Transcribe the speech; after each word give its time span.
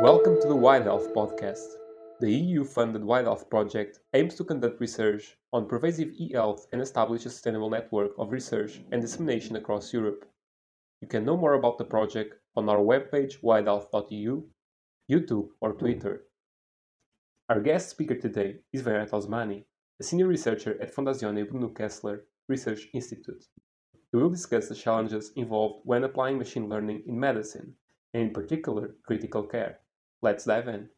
Welcome 0.00 0.40
to 0.40 0.46
the 0.46 0.54
Wide 0.54 0.84
Health 0.84 1.12
podcast. 1.12 1.74
The 2.20 2.32
EU 2.32 2.62
funded 2.62 3.02
Wide 3.02 3.24
Health 3.24 3.50
project 3.50 3.98
aims 4.14 4.36
to 4.36 4.44
conduct 4.44 4.80
research 4.80 5.36
on 5.52 5.66
pervasive 5.66 6.12
e 6.16 6.30
health 6.32 6.68
and 6.70 6.80
establish 6.80 7.26
a 7.26 7.30
sustainable 7.30 7.68
network 7.68 8.12
of 8.16 8.30
research 8.30 8.80
and 8.92 9.02
dissemination 9.02 9.56
across 9.56 9.92
Europe. 9.92 10.24
You 11.00 11.08
can 11.08 11.24
know 11.24 11.36
more 11.36 11.54
about 11.54 11.78
the 11.78 11.84
project 11.84 12.36
on 12.54 12.68
our 12.68 12.78
webpage 12.78 13.40
widehealth.eu, 13.42 14.44
YouTube, 15.10 15.48
or 15.60 15.72
Twitter. 15.72 16.26
Our 17.48 17.60
guest 17.60 17.90
speaker 17.90 18.14
today 18.14 18.60
is 18.72 18.82
Venet 18.84 19.10
Osmani, 19.10 19.64
a 20.00 20.04
senior 20.04 20.28
researcher 20.28 20.80
at 20.80 20.94
Fondazione 20.94 21.50
Bruno 21.50 21.70
Kessler 21.70 22.24
Research 22.48 22.86
Institute. 22.94 23.46
We 24.12 24.22
will 24.22 24.30
discuss 24.30 24.68
the 24.68 24.76
challenges 24.76 25.32
involved 25.34 25.80
when 25.84 26.04
applying 26.04 26.38
machine 26.38 26.68
learning 26.68 27.02
in 27.08 27.18
medicine, 27.18 27.74
and 28.14 28.22
in 28.22 28.30
particular, 28.30 28.94
critical 29.04 29.42
care. 29.42 29.80
Let's 30.20 30.44
dive 30.44 30.66
in. 30.66 30.88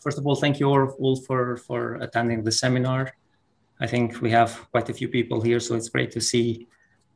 First 0.00 0.18
of 0.18 0.26
all, 0.26 0.34
thank 0.34 0.58
you 0.58 0.66
all 0.66 1.16
for, 1.26 1.56
for 1.58 1.94
attending 1.96 2.42
the 2.42 2.50
seminar. 2.50 3.12
I 3.80 3.86
think 3.86 4.20
we 4.20 4.32
have 4.32 4.66
quite 4.72 4.88
a 4.88 4.94
few 4.94 5.06
people 5.08 5.40
here, 5.40 5.60
so 5.60 5.76
it's 5.76 5.90
great 5.90 6.10
to 6.12 6.20
see 6.20 6.66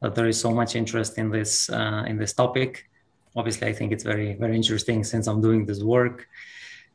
that 0.00 0.14
there 0.14 0.28
is 0.28 0.38
so 0.38 0.52
much 0.52 0.76
interest 0.76 1.18
in 1.18 1.28
this 1.30 1.68
uh, 1.68 2.04
in 2.06 2.18
this 2.18 2.34
topic. 2.34 2.88
Obviously, 3.34 3.66
I 3.66 3.72
think 3.72 3.90
it's 3.90 4.04
very 4.04 4.34
very 4.34 4.54
interesting 4.54 5.02
since 5.02 5.26
I'm 5.26 5.40
doing 5.40 5.66
this 5.66 5.82
work, 5.82 6.28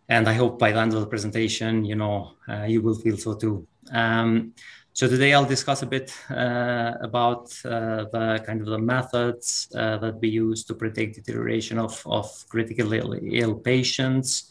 and 0.08 0.30
I 0.30 0.34
hope 0.34 0.60
by 0.60 0.72
the 0.72 0.80
end 0.80 0.94
of 0.94 1.02
the 1.02 1.08
presentation, 1.08 1.84
you 1.84 1.96
know, 1.96 2.36
uh, 2.48 2.64
you 2.64 2.82
will 2.82 2.96
feel 2.96 3.18
so 3.18 3.36
too. 3.36 3.68
Um, 3.92 4.54
so 4.98 5.08
today 5.08 5.32
I'll 5.32 5.46
discuss 5.46 5.84
a 5.84 5.86
bit 5.86 6.12
uh, 6.32 6.94
about 7.02 7.54
uh, 7.64 8.06
the 8.12 8.42
kind 8.44 8.62
of 8.62 8.66
the 8.66 8.80
methods 8.80 9.68
uh, 9.76 9.98
that 9.98 10.20
we 10.20 10.30
use 10.30 10.64
to 10.64 10.74
predict 10.74 11.14
deterioration 11.14 11.78
of, 11.78 12.02
of 12.08 12.28
critically 12.50 13.00
Ill, 13.40 13.54
patients. 13.60 14.50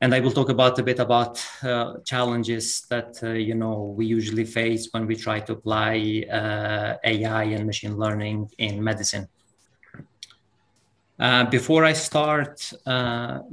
And 0.00 0.12
I 0.12 0.18
will 0.18 0.32
talk 0.32 0.48
about 0.48 0.76
a 0.80 0.82
bit 0.82 0.98
about 0.98 1.40
uh, 1.62 1.98
challenges 2.04 2.86
that 2.90 3.22
uh, 3.22 3.34
you 3.34 3.54
know 3.54 3.94
we 3.96 4.06
usually 4.06 4.44
face 4.44 4.88
when 4.90 5.06
we 5.06 5.14
try 5.14 5.38
to 5.38 5.52
apply 5.52 6.24
uh, 6.28 6.96
AI 7.04 7.44
and 7.44 7.66
machine 7.66 7.96
learning 7.96 8.50
in 8.58 8.82
medicine. 8.82 9.28
before 11.52 11.84
I 11.84 11.92
start 11.92 12.72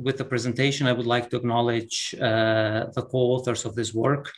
with 0.06 0.18
the 0.18 0.25
presentation, 0.25 0.88
I 0.88 0.94
would 0.94 1.06
like 1.16 1.30
to 1.30 1.38
acknowledge 1.38 2.16
the 2.18 3.06
co-authors 3.12 3.64
of 3.66 3.75
this 3.75 3.94
work. 3.94 4.34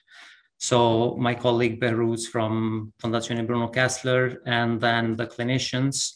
So 0.69 1.16
my 1.19 1.35
colleague 1.35 1.80
Behrouz 1.80 2.25
from 2.25 2.91
Fondazione 2.99 3.45
Bruno 3.45 3.67
Kessler, 3.67 4.41
and 4.47 4.81
then 4.81 5.16
the 5.16 5.27
clinicians, 5.27 6.13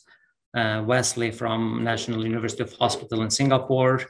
uh, 0.56 0.84
Wesley 0.88 1.30
from 1.30 1.84
National 1.84 2.24
University 2.24 2.64
of 2.64 2.74
Hospital 2.74 3.22
in 3.22 3.30
Singapore, 3.30 4.02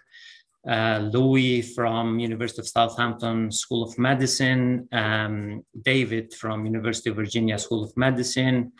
uh, 0.65 0.99
Louis 1.11 1.61
from 1.61 2.19
University 2.19 2.61
of 2.61 2.69
Southampton 2.69 3.51
School 3.51 3.83
of 3.83 3.97
Medicine, 3.97 4.87
um, 4.93 5.61
David 5.81 6.33
from 6.33 6.65
University 6.65 7.09
of 7.09 7.17
Virginia 7.17 7.59
School 7.59 7.83
of 7.83 7.91
Medicine, 7.97 8.71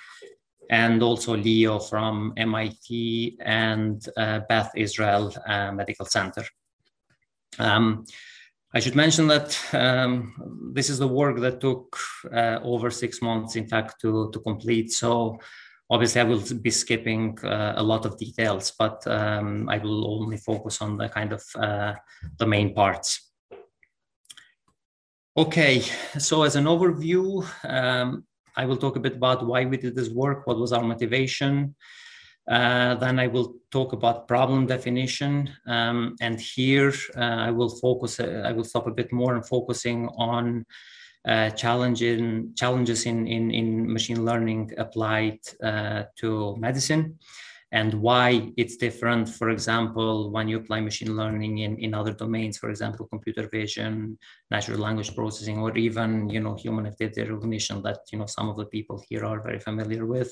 and 0.70 1.04
also 1.04 1.36
Leo 1.36 1.78
from 1.78 2.32
MIT 2.38 3.36
and 3.42 4.08
uh, 4.16 4.40
Beth 4.48 4.72
Israel 4.78 5.34
uh, 5.46 5.74
Medical 5.74 6.06
Center. 6.06 6.46
Um, 7.58 8.06
I 8.72 8.80
should 8.80 8.96
mention 8.96 9.28
that 9.28 9.58
um, 9.74 10.72
this 10.74 10.90
is 10.90 11.00
the 11.00 11.08
work 11.08 11.40
that 11.40 11.60
took 11.60 11.98
uh, 12.32 12.60
over 12.62 12.92
six 12.92 13.20
months, 13.22 13.56
in 13.56 13.68
fact, 13.68 14.00
to, 14.02 14.30
to 14.32 14.40
complete. 14.40 14.92
So 14.92 15.40
obviously 15.90 16.22
I 16.22 16.26
will 16.26 16.44
be 16.62 16.70
skipping 16.70 17.38
uh, 17.44 17.74
a 17.78 17.84
lot 17.84 18.06
of 18.06 18.18
details, 18.20 18.72
but 18.78 19.06
um, 19.08 19.68
I 19.70 19.80
will 19.80 20.22
only 20.22 20.38
focus 20.38 20.82
on 20.82 20.98
the 20.98 21.10
kind 21.10 21.34
of 21.34 21.44
uh, 21.56 21.96
the 22.38 22.46
main 22.46 22.76
parts. 22.76 23.32
Okay, 25.36 25.82
so 26.20 26.44
as 26.44 26.56
an 26.56 26.66
overview, 26.66 27.46
um, 27.64 28.24
I 28.56 28.66
will 28.66 28.78
talk 28.78 28.98
a 28.98 29.00
bit 29.00 29.16
about 29.16 29.46
why 29.46 29.66
we 29.66 29.78
did 29.78 29.96
this 29.96 30.10
work, 30.10 30.46
what 30.46 30.60
was 30.60 30.74
our 30.74 30.84
motivation, 30.84 31.76
uh, 32.50 32.96
then 32.96 33.20
I 33.20 33.28
will 33.28 33.56
talk 33.72 33.94
about 33.94 34.28
problem 34.28 34.66
definition. 34.66 35.50
Um, 35.68 36.16
and 36.20 36.40
here 36.42 36.94
uh, 37.16 37.48
I 37.48 37.52
will 37.52 37.70
focus, 37.70 38.20
uh, 38.20 38.44
I 38.46 38.52
will 38.52 38.64
stop 38.64 38.88
a 38.88 38.92
bit 38.92 39.12
more 39.12 39.36
on 39.36 39.44
focusing 39.44 40.10
on 40.18 40.66
uh, 41.28 41.52
challenging, 41.52 42.54
challenges 42.56 43.06
in, 43.06 43.28
in, 43.28 43.52
in 43.52 43.92
machine 43.92 44.26
learning 44.26 44.72
applied 44.78 45.40
uh, 45.64 46.04
to 46.18 46.56
medicine 46.58 47.20
and 47.72 47.94
why 47.94 48.52
it's 48.58 48.78
different, 48.78 49.30
for 49.30 49.50
example, 49.52 50.32
when 50.32 50.48
you 50.48 50.58
apply 50.58 50.82
machine 50.82 51.16
learning 51.16 51.60
in, 51.60 51.78
in 51.78 51.94
other 51.94 52.14
domains, 52.14 52.58
for 52.58 52.72
example, 52.72 53.06
computer 53.06 53.48
vision, 53.48 54.18
natural 54.50 54.80
language 54.80 55.14
processing, 55.14 55.60
or 55.60 55.78
even, 55.78 56.30
you 56.30 56.40
know, 56.40 56.56
human 56.56 56.88
activity 56.88 57.22
recognition 57.22 57.84
that, 57.84 58.00
you 58.12 58.18
know, 58.18 58.26
some 58.26 58.50
of 58.50 58.58
the 58.58 58.66
people 58.66 59.04
here 59.08 59.24
are 59.24 59.40
very 59.42 59.60
familiar 59.60 60.08
with. 60.08 60.32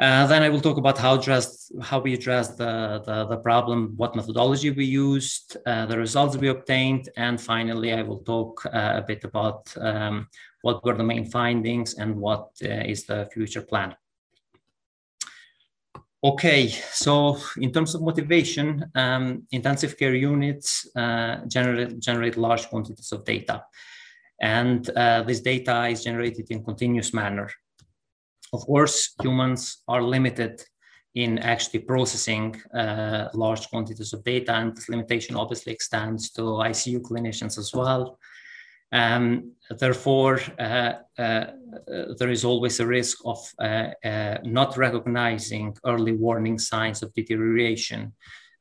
Uh, 0.00 0.26
then 0.26 0.42
I 0.42 0.48
will 0.48 0.62
talk 0.62 0.78
about 0.78 0.96
how 0.96 1.16
address 1.16 1.70
how 1.82 1.98
we 2.00 2.14
addressed 2.14 2.56
the, 2.56 3.02
the, 3.04 3.26
the 3.26 3.36
problem, 3.36 3.92
what 3.98 4.16
methodology 4.16 4.70
we 4.70 4.86
used, 4.86 5.58
uh, 5.66 5.84
the 5.84 5.98
results 5.98 6.38
we 6.38 6.48
obtained, 6.48 7.10
and 7.18 7.38
finally 7.38 7.92
I 7.92 8.00
will 8.00 8.20
talk 8.20 8.64
uh, 8.64 8.92
a 8.96 9.02
bit 9.02 9.24
about 9.24 9.70
um, 9.78 10.28
what 10.62 10.82
were 10.84 10.96
the 10.96 11.04
main 11.04 11.26
findings 11.26 11.94
and 11.94 12.16
what 12.16 12.48
uh, 12.64 12.68
is 12.68 13.04
the 13.04 13.28
future 13.30 13.60
plan. 13.60 13.94
Okay, 16.24 16.68
so 16.68 17.36
in 17.58 17.70
terms 17.70 17.94
of 17.94 18.00
motivation, 18.00 18.90
um, 18.94 19.46
intensive 19.52 19.98
care 19.98 20.14
units 20.14 20.88
uh, 20.96 21.44
generate, 21.46 21.98
generate 21.98 22.38
large 22.38 22.68
quantities 22.70 23.12
of 23.12 23.24
data. 23.26 23.64
And 24.40 24.88
uh, 24.96 25.22
this 25.24 25.40
data 25.40 25.88
is 25.88 26.04
generated 26.04 26.50
in 26.50 26.64
continuous 26.64 27.12
manner. 27.12 27.50
Of 28.52 28.66
course, 28.66 29.14
humans 29.22 29.82
are 29.86 30.02
limited 30.02 30.62
in 31.14 31.38
actually 31.38 31.80
processing 31.80 32.60
uh, 32.74 33.28
large 33.34 33.68
quantities 33.68 34.12
of 34.12 34.24
data, 34.24 34.52
and 34.54 34.76
this 34.76 34.88
limitation 34.88 35.36
obviously 35.36 35.72
extends 35.72 36.30
to 36.32 36.42
ICU 36.42 37.00
clinicians 37.00 37.58
as 37.58 37.72
well. 37.74 38.18
Um, 38.92 39.52
therefore, 39.78 40.40
uh, 40.58 40.94
uh, 41.18 41.46
there 42.18 42.30
is 42.30 42.44
always 42.44 42.80
a 42.80 42.86
risk 42.86 43.18
of 43.24 43.38
uh, 43.60 43.90
uh, 44.04 44.38
not 44.44 44.76
recognizing 44.76 45.76
early 45.86 46.12
warning 46.12 46.58
signs 46.58 47.02
of 47.02 47.14
deterioration 47.14 48.12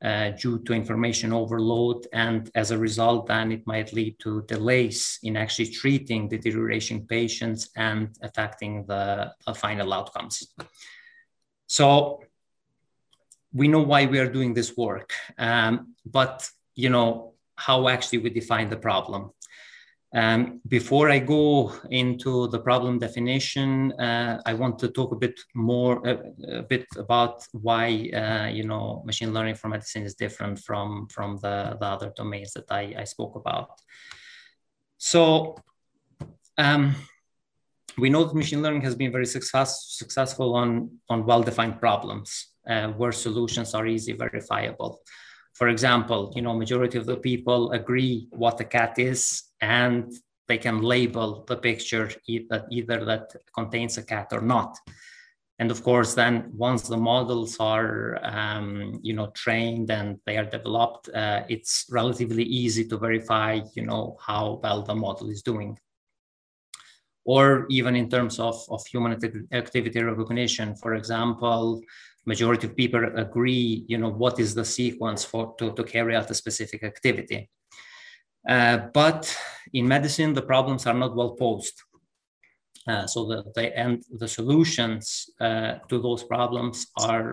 uh, 0.04 0.30
due 0.32 0.60
to 0.60 0.74
information 0.74 1.34
overload. 1.34 2.08
And 2.14 2.50
as 2.56 2.72
a 2.72 2.78
result, 2.78 3.28
then 3.28 3.52
it 3.52 3.68
might 3.68 3.94
lead 3.94 4.18
to 4.20 4.44
delays 4.44 5.20
in 5.24 5.36
actually 5.36 5.72
treating 5.72 6.30
deterioration 6.30 7.06
patients 7.06 7.70
and 7.76 8.10
affecting 8.22 8.86
the, 8.86 9.34
the 9.46 9.54
final 9.54 9.94
outcomes. 9.94 10.54
So 11.68 12.22
we 13.54 13.68
know 13.68 13.82
why 13.82 14.06
we 14.06 14.20
are 14.20 14.32
doing 14.32 14.54
this 14.54 14.78
work, 14.78 15.14
um, 15.38 15.96
but 16.06 16.50
you 16.76 16.90
know 16.90 17.34
how 17.56 17.90
actually 17.90 18.20
we 18.20 18.30
define 18.30 18.70
the 18.70 18.78
problem. 18.78 19.32
Um, 20.12 20.60
before 20.68 21.12
I 21.12 21.20
go 21.20 21.72
into 21.92 22.48
the 22.48 22.60
problem 22.60 22.98
definition, 22.98 23.92
uh, 24.00 24.42
I 24.44 24.54
want 24.54 24.80
to 24.80 24.88
talk 24.88 25.12
a 25.12 25.16
bit 25.16 25.40
more, 25.54 26.02
a, 26.04 26.14
uh, 26.14 26.60
a 26.60 26.64
bit 26.64 26.88
about 26.98 27.46
why 27.52 28.10
uh, 28.12 28.48
you 28.48 28.64
know 28.64 29.04
machine 29.06 29.34
learning 29.34 29.56
for 29.56 29.70
medicine 29.70 30.04
is 30.04 30.16
different 30.16 30.60
from 30.60 31.08
from 31.10 31.38
the, 31.38 31.78
the 31.80 31.86
other 31.86 32.12
domains 32.16 32.54
that 32.54 32.66
I, 32.72 32.96
I 32.98 33.04
spoke 33.04 33.36
about. 33.36 33.70
So 34.98 35.58
um, 36.58 36.96
we 38.00 38.10
know 38.10 38.24
that 38.24 38.36
machine 38.36 38.64
learning 38.64 38.82
has 38.82 38.96
been 38.96 39.12
very 39.12 39.28
success, 39.28 39.86
successful 39.90 40.56
on 40.56 40.90
on 41.10 41.28
well-defined 41.28 41.80
problems 41.80 42.48
uh, 42.68 42.88
where 42.88 43.12
solutions 43.12 43.76
are 43.76 43.86
easy 43.86 44.14
verifiable. 44.14 45.02
For 45.60 45.68
example, 45.68 46.32
you 46.36 46.42
know, 46.42 46.56
majority 46.56 46.98
of 46.98 47.06
the 47.06 47.18
people 47.18 47.72
agree 47.74 48.30
what 48.32 48.62
a 48.62 48.64
cat 48.64 48.98
is 48.98 49.44
and 49.60 50.10
they 50.48 50.58
can 50.58 50.82
label 50.82 51.44
the 51.50 51.58
picture 51.58 52.10
either, 52.28 52.66
either 52.72 53.04
that 53.04 53.36
contains 53.54 53.98
a 53.98 54.04
cat 54.04 54.30
or 54.32 54.40
not. 54.40 54.78
And 55.60 55.70
of 55.70 55.84
course, 55.84 56.14
then 56.14 56.50
once 56.56 56.84
the 56.88 56.96
models 56.96 57.58
are, 57.60 58.18
um, 58.24 59.02
you 59.04 59.14
know, 59.14 59.32
trained 59.32 59.92
and 59.92 60.18
they 60.26 60.38
are 60.38 60.46
developed, 60.46 61.10
uh, 61.10 61.44
it's 61.50 61.86
relatively 61.92 62.44
easy 62.44 62.88
to 62.88 62.98
verify, 62.98 63.60
you 63.76 63.86
know, 63.86 64.16
how 64.26 64.62
well 64.64 64.82
the 64.82 64.96
model 64.96 65.30
is 65.30 65.42
doing. 65.42 65.78
Or 67.26 67.66
even 67.70 67.98
in 67.98 68.10
terms 68.10 68.40
of, 68.40 68.56
of 68.70 68.88
human 68.88 69.12
activity 69.52 70.02
recognition, 70.02 70.78
for 70.78 70.96
example, 70.96 71.82
majority 72.34 72.68
of 72.68 72.76
people 72.82 73.02
agree, 73.26 73.68
you 73.92 73.98
know, 74.02 74.12
what 74.24 74.36
is 74.44 74.52
the 74.54 74.68
sequence 74.80 75.22
for 75.32 75.44
to, 75.58 75.66
to 75.78 75.84
carry 75.96 76.14
out 76.18 76.34
a 76.34 76.42
specific 76.44 76.82
activity. 76.92 77.42
Uh, 78.54 78.78
but 79.02 79.22
in 79.74 79.88
medicine, 79.96 80.32
the 80.34 80.48
problems 80.54 80.86
are 80.90 80.98
not 81.04 81.16
well 81.20 81.34
posed. 81.46 81.78
Uh, 82.90 83.06
so 83.14 83.20
the, 83.30 83.38
the 83.56 83.66
and 83.84 83.96
the 84.22 84.28
solutions 84.40 85.30
uh, 85.48 85.72
to 85.90 85.96
those 86.06 86.24
problems 86.24 86.76
are 87.10 87.28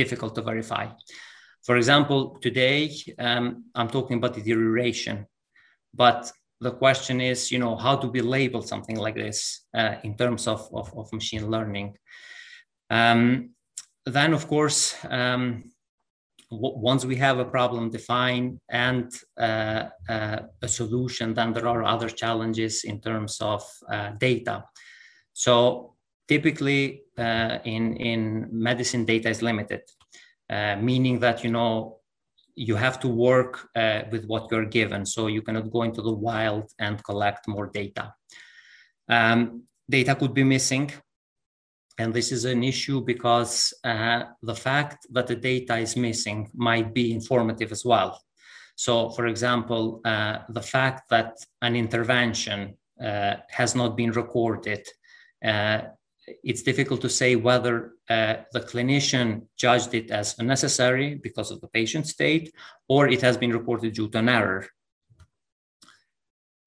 difficult 0.00 0.32
to 0.34 0.42
verify. 0.42 0.86
For 1.66 1.76
example, 1.76 2.20
today 2.46 2.80
um, 3.18 3.44
I'm 3.78 3.90
talking 3.96 4.16
about 4.18 4.34
deterioration, 4.34 5.16
but 6.02 6.20
the 6.66 6.72
question 6.84 7.16
is, 7.20 7.50
you 7.52 7.60
know, 7.64 7.74
how 7.84 7.94
do 8.02 8.06
we 8.14 8.20
label 8.36 8.62
something 8.62 8.98
like 9.06 9.16
this 9.24 9.38
uh, 9.80 9.94
in 10.06 10.12
terms 10.16 10.46
of, 10.46 10.60
of, 10.80 10.86
of 10.96 11.12
machine 11.12 11.46
learning? 11.54 11.88
Um, 12.90 13.22
then, 14.06 14.34
of 14.34 14.48
course, 14.48 14.96
um, 15.08 15.70
once 16.50 17.04
we 17.04 17.16
have 17.16 17.38
a 17.38 17.44
problem 17.44 17.90
defined 17.90 18.60
and 18.68 19.10
uh, 19.38 19.84
uh, 20.08 20.40
a 20.60 20.68
solution, 20.68 21.34
then 21.34 21.52
there 21.52 21.66
are 21.66 21.82
other 21.82 22.08
challenges 22.08 22.84
in 22.84 23.00
terms 23.00 23.38
of 23.40 23.62
uh, 23.90 24.10
data. 24.18 24.64
So 25.32 25.94
typically 26.28 27.02
uh, 27.16 27.58
in, 27.64 27.96
in 27.96 28.48
medicine, 28.52 29.04
data 29.04 29.30
is 29.30 29.40
limited, 29.40 29.82
uh, 30.50 30.76
meaning 30.76 31.20
that, 31.20 31.42
you 31.42 31.50
know, 31.50 32.00
you 32.54 32.76
have 32.76 33.00
to 33.00 33.08
work 33.08 33.68
uh, 33.74 34.02
with 34.10 34.26
what 34.26 34.50
you're 34.50 34.66
given. 34.66 35.06
So 35.06 35.28
you 35.28 35.40
cannot 35.40 35.70
go 35.70 35.84
into 35.84 36.02
the 36.02 36.12
wild 36.12 36.70
and 36.78 37.02
collect 37.02 37.48
more 37.48 37.68
data. 37.68 38.12
Um, 39.08 39.62
data 39.88 40.14
could 40.14 40.34
be 40.34 40.44
missing. 40.44 40.90
And 42.02 42.12
this 42.12 42.32
is 42.32 42.44
an 42.44 42.62
issue 42.62 43.00
because 43.00 43.72
uh, 43.84 44.24
the 44.42 44.54
fact 44.54 45.06
that 45.14 45.26
the 45.26 45.36
data 45.36 45.76
is 45.76 45.96
missing 45.96 46.50
might 46.54 46.92
be 46.92 47.12
informative 47.12 47.70
as 47.72 47.84
well. 47.84 48.20
So, 48.76 49.10
for 49.10 49.26
example, 49.26 50.00
uh, 50.04 50.38
the 50.48 50.62
fact 50.62 51.08
that 51.10 51.36
an 51.60 51.74
intervention 51.76 52.76
uh, 53.02 53.36
has 53.48 53.74
not 53.74 53.96
been 53.96 54.12
recorded 54.12 54.82
uh, 55.44 55.82
it's 56.44 56.62
difficult 56.62 57.00
to 57.00 57.08
say 57.08 57.36
whether 57.36 57.92
uh, 58.08 58.36
the 58.52 58.60
clinician 58.60 59.46
judged 59.56 59.94
it 59.94 60.10
as 60.10 60.38
unnecessary 60.38 61.16
because 61.16 61.50
of 61.50 61.60
the 61.60 61.68
patient 61.68 62.06
state 62.06 62.52
or 62.88 63.08
it 63.08 63.20
has 63.20 63.36
been 63.36 63.52
reported 63.52 63.92
due 63.94 64.08
to 64.08 64.18
an 64.18 64.28
error. 64.28 64.66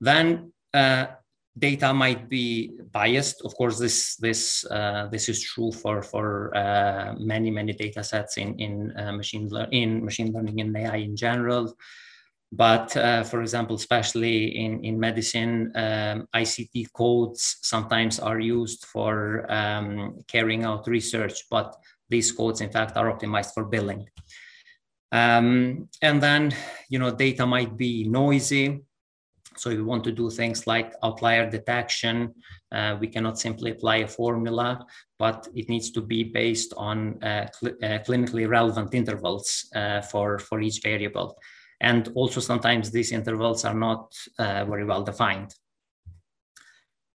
Then 0.02 0.52
uh, 0.74 1.08
data 1.58 1.94
might 1.94 2.30
be 2.30 2.72
biased. 2.92 3.42
Of 3.46 3.56
course, 3.56 3.80
this 3.80 4.16
this 4.18 4.66
uh, 4.70 5.08
this 5.12 5.30
is 5.30 5.42
true 5.44 5.72
for 5.72 6.02
for 6.02 6.56
uh, 6.56 7.16
many 7.18 7.52
many 7.52 7.74
data 7.74 8.04
sets 8.04 8.38
in 8.38 8.60
in 8.60 8.94
uh, 8.98 9.14
machine 9.14 9.50
in 9.72 10.04
machine 10.04 10.34
learning 10.34 10.62
and 10.62 10.76
AI 10.76 10.98
in 10.98 11.16
general. 11.16 11.76
But 12.52 12.96
uh, 12.96 13.24
for 13.24 13.42
example, 13.42 13.76
especially 13.76 14.56
in, 14.64 14.84
in 14.86 15.00
medicine, 15.00 15.72
um, 15.76 16.28
ICD 16.34 16.94
codes 16.94 17.58
sometimes 17.62 18.20
are 18.20 18.40
used 18.40 18.86
for 18.86 19.46
um, 19.52 20.22
carrying 20.28 20.64
out 20.64 20.88
research, 20.88 21.44
but 21.50 21.76
these 22.08 22.32
codes, 22.32 22.62
in 22.62 22.72
fact, 22.72 22.96
are 22.96 23.12
optimized 23.12 23.54
for 23.54 23.66
billing. 23.66 24.08
Um, 25.12 25.90
and 26.02 26.22
then, 26.22 26.56
you 26.90 27.00
know, 27.00 27.12
data 27.12 27.46
might 27.46 27.76
be 27.76 28.06
noisy. 28.08 28.82
So 29.58 29.70
if 29.70 29.78
we 29.78 29.84
want 29.84 30.04
to 30.06 30.12
do 30.12 30.30
things 30.30 30.68
like 30.68 30.94
outlier 31.04 31.50
detection, 31.50 32.34
uh, 32.72 32.98
we 33.00 33.08
cannot 33.08 33.40
simply 33.40 33.72
apply 33.72 33.98
a 33.98 34.08
formula, 34.08 34.86
but 35.18 35.48
it 35.56 35.70
needs 35.70 35.92
to 35.92 36.02
be 36.02 36.24
based 36.24 36.74
on 36.76 37.24
uh, 37.24 37.48
cl 37.58 37.72
uh, 37.84 38.00
clinically 38.08 38.46
relevant 38.48 38.94
intervals 38.94 39.48
uh, 39.76 40.02
for, 40.02 40.40
for 40.40 40.62
each 40.62 40.80
variable. 40.82 41.38
And 41.82 42.04
also 42.16 42.40
sometimes 42.42 42.92
these 42.92 43.12
intervals 43.12 43.66
are 43.66 43.78
not 43.88 44.14
uh, 44.40 44.66
very 44.66 44.86
well 44.86 45.04
defined. 45.04 45.52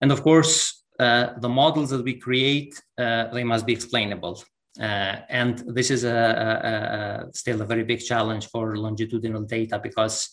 And 0.02 0.12
of 0.12 0.22
course, 0.22 0.84
uh, 1.00 1.40
the 1.40 1.50
models 1.50 1.90
that 1.90 2.04
we 2.04 2.16
create, 2.16 2.74
they 2.98 3.44
must 3.44 3.66
be 3.66 3.74
explainable. 3.74 4.44
And 5.42 5.54
this 5.78 5.90
is 5.92 6.04
a, 6.04 6.20
a, 6.48 7.28
a, 7.28 7.34
still 7.34 7.62
a 7.62 7.66
very 7.66 7.84
big 7.84 8.02
challenge 8.12 8.48
for 8.48 8.76
longitudinal 8.76 9.44
data 9.44 9.80
because 9.80 10.30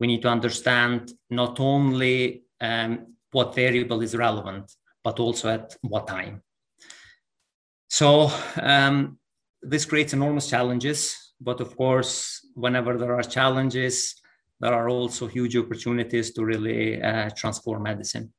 we 0.00 0.06
need 0.06 0.22
to 0.22 0.28
understand 0.28 1.12
not 1.30 1.60
only 1.60 2.44
um, 2.60 3.14
what 3.32 3.54
variable 3.54 4.00
is 4.02 4.16
relevant, 4.16 4.72
but 5.02 5.20
also 5.20 5.48
at 5.48 5.76
what 5.82 6.06
time. 6.06 6.42
So 7.88 8.30
um, 8.60 9.18
this 9.62 9.84
creates 9.84 10.12
enormous 10.12 10.48
challenges 10.48 11.24
but 11.44 11.60
of 11.60 11.76
course, 11.76 12.46
whenever 12.54 12.96
there 12.96 13.14
are 13.14 13.22
challenges, 13.22 14.14
there 14.60 14.72
are 14.72 14.88
also 14.88 15.26
huge 15.26 15.56
opportunities 15.56 16.32
to 16.32 16.44
really 16.44 17.02
uh, 17.02 17.30
transform 17.36 17.82
medicine. 17.82 18.32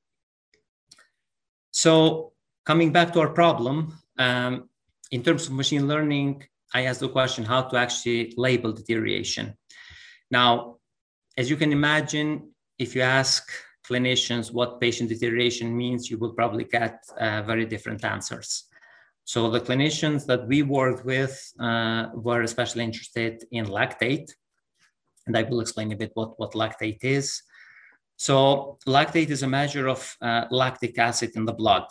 So 1.72 2.32
coming 2.66 2.92
back 2.92 3.14
to 3.14 3.20
our 3.20 3.30
problem, 3.30 3.98
um, 4.18 4.70
in 5.12 5.22
terms 5.24 5.48
of 5.48 5.54
machine 5.54 5.88
learning, 5.88 6.44
I 6.74 6.86
asked 6.86 7.02
the 7.02 7.10
question 7.10 7.44
how 7.44 7.64
to 7.64 7.78
actually 7.78 8.34
label 8.38 8.72
deterioration. 8.72 9.56
Now, 10.32 10.78
as 11.38 11.50
you 11.50 11.58
can 11.58 11.72
imagine, 11.72 12.52
if 12.80 12.96
you 12.96 13.02
ask 13.02 13.50
clinicians 13.90 14.52
what 14.52 14.80
patient 14.80 15.10
deterioration 15.10 15.76
means, 15.76 16.10
you 16.10 16.18
will 16.18 16.34
probably 16.34 16.64
get 16.64 17.04
uh, 17.20 17.42
very 17.44 17.66
different 17.66 18.04
answers. 18.04 18.66
So 19.26 19.50
the 19.50 19.60
clinicians 19.60 20.26
that 20.28 20.48
we 20.48 20.62
worked 20.62 21.06
with 21.06 21.36
uh, 21.60 22.08
were 22.14 22.44
especially 22.44 22.84
interested 22.84 23.44
in 23.52 23.66
lactate. 23.66 24.32
And 25.28 25.36
I 25.38 25.44
will 25.44 25.62
explain 25.62 25.92
a 25.92 25.96
bit 25.96 26.12
what, 26.14 26.40
what 26.40 26.54
lactate 26.54 27.04
is. 27.04 27.42
So 28.18 28.78
lactate 28.88 29.30
is 29.30 29.44
a 29.44 29.48
measure 29.48 29.88
of 29.88 30.16
uh, 30.22 30.46
lactic 30.52 30.98
acid 30.98 31.32
in 31.36 31.46
the 31.46 31.54
blood. 31.54 31.86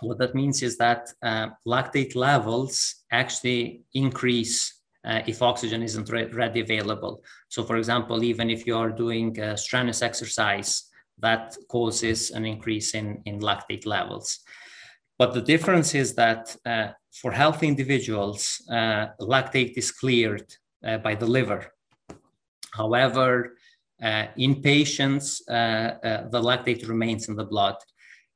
What 0.00 0.18
that 0.18 0.34
means 0.34 0.62
is 0.62 0.76
that 0.78 1.08
uh, 1.22 1.48
lactate 1.66 2.14
levels 2.14 3.04
actually 3.10 3.82
increase 3.94 4.75
uh, 5.06 5.22
if 5.26 5.42
oxygen 5.42 5.82
isn't 5.82 6.08
re 6.10 6.28
available. 6.60 7.22
So 7.48 7.62
for 7.64 7.76
example, 7.76 8.24
even 8.24 8.50
if 8.50 8.66
you 8.66 8.76
are 8.76 8.90
doing 8.90 9.36
strenuous 9.56 10.02
exercise, 10.02 10.90
that 11.18 11.56
causes 11.68 12.30
an 12.30 12.44
increase 12.44 12.94
in, 12.94 13.22
in 13.24 13.40
lactate 13.40 13.86
levels. 13.86 14.40
But 15.18 15.32
the 15.32 15.40
difference 15.40 15.94
is 15.94 16.14
that 16.14 16.54
uh, 16.66 16.88
for 17.20 17.32
healthy 17.32 17.68
individuals, 17.68 18.62
uh, 18.70 19.06
lactate 19.20 19.72
is 19.76 19.90
cleared 19.90 20.52
uh, 20.86 20.98
by 20.98 21.14
the 21.14 21.26
liver. 21.26 21.72
However, 22.72 23.56
uh, 24.02 24.26
in 24.36 24.60
patients, 24.60 25.42
the 25.46 26.42
lactate 26.48 26.86
remains 26.86 27.28
in 27.28 27.36
the 27.36 27.46
blood. 27.46 27.76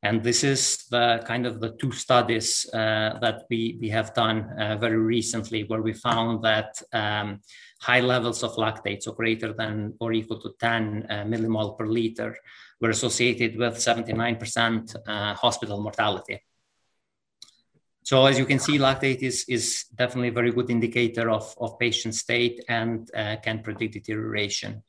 And 0.03 0.23
this 0.23 0.45
is 0.45 0.87
the 0.91 1.23
kind 1.27 1.47
of 1.47 1.61
the 1.61 1.73
two 1.73 1.93
studies 1.93 2.67
that 2.73 3.45
we, 3.51 3.77
we 3.81 3.91
have 3.91 4.15
done 4.15 4.49
very 4.81 4.97
recently, 4.97 5.65
where 5.65 5.83
we 5.83 5.93
found 5.93 6.43
that 6.43 6.81
um, 6.95 7.41
high 7.83 8.01
levels 8.01 8.43
of 8.43 8.57
lactate, 8.57 9.03
so 9.03 9.13
greater 9.13 9.53
than 9.53 9.95
or 10.01 10.15
equal 10.15 10.41
to 10.41 10.55
10 10.59 11.07
millimole 11.29 11.77
per 11.77 11.87
liter, 11.87 12.35
were 12.81 12.91
associated 12.91 13.59
with 13.59 13.75
79% 13.75 15.37
hospital 15.37 15.83
mortality. 15.83 16.41
So 18.03 18.27
as 18.27 18.39
you 18.39 18.47
can 18.47 18.59
see, 18.59 18.79
lactate 18.79 19.23
is, 19.23 19.45
is 19.49 19.85
definitely 19.95 20.29
a 20.29 20.33
very 20.33 20.51
good 20.51 20.71
indicator 20.71 21.31
of, 21.31 21.55
of 21.61 21.79
patient 21.79 22.15
state 22.15 22.65
and 22.69 23.09
uh, 23.15 23.37
can 23.37 23.63
predict 23.63 23.95
deterioration. 23.95 24.83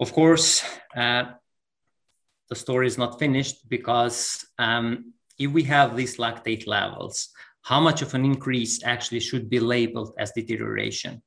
Of 0.00 0.12
course, 0.12 0.64
uh, 0.96 1.24
the 2.52 2.64
story 2.66 2.86
is 2.86 2.98
not 2.98 3.18
finished 3.18 3.66
because 3.70 4.44
um, 4.58 5.14
if 5.38 5.50
we 5.50 5.62
have 5.62 5.96
these 5.96 6.18
lactate 6.18 6.66
levels, 6.66 7.30
how 7.62 7.80
much 7.80 8.02
of 8.02 8.12
an 8.12 8.26
increase 8.26 8.84
actually 8.84 9.20
should 9.20 9.48
be 9.48 9.58
labeled 9.58 10.12
as 10.18 10.32
deterioration? 10.32 11.22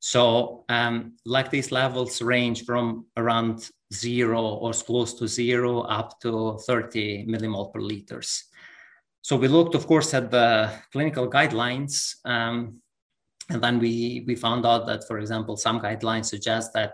So 0.00 0.66
um, 0.68 1.14
lactate 1.26 1.72
levels 1.72 2.20
range 2.20 2.66
from 2.66 3.06
around 3.16 3.70
zero 3.94 4.42
or 4.42 4.72
close 4.72 5.14
to 5.14 5.26
zero 5.26 5.80
up 5.98 6.20
to 6.20 6.58
30 6.66 7.24
millimole 7.26 7.72
per 7.72 7.80
liters. 7.80 8.44
So 9.22 9.36
we 9.36 9.48
looked, 9.48 9.74
of 9.74 9.86
course, 9.86 10.12
at 10.12 10.30
the 10.30 10.70
clinical 10.92 11.30
guidelines. 11.30 12.16
Um, 12.26 12.82
and 13.48 13.62
then 13.64 13.78
we, 13.78 14.24
we 14.26 14.34
found 14.34 14.66
out 14.66 14.86
that, 14.86 15.06
for 15.08 15.18
example, 15.18 15.56
some 15.56 15.80
guidelines 15.80 16.26
suggest 16.26 16.74
that 16.74 16.92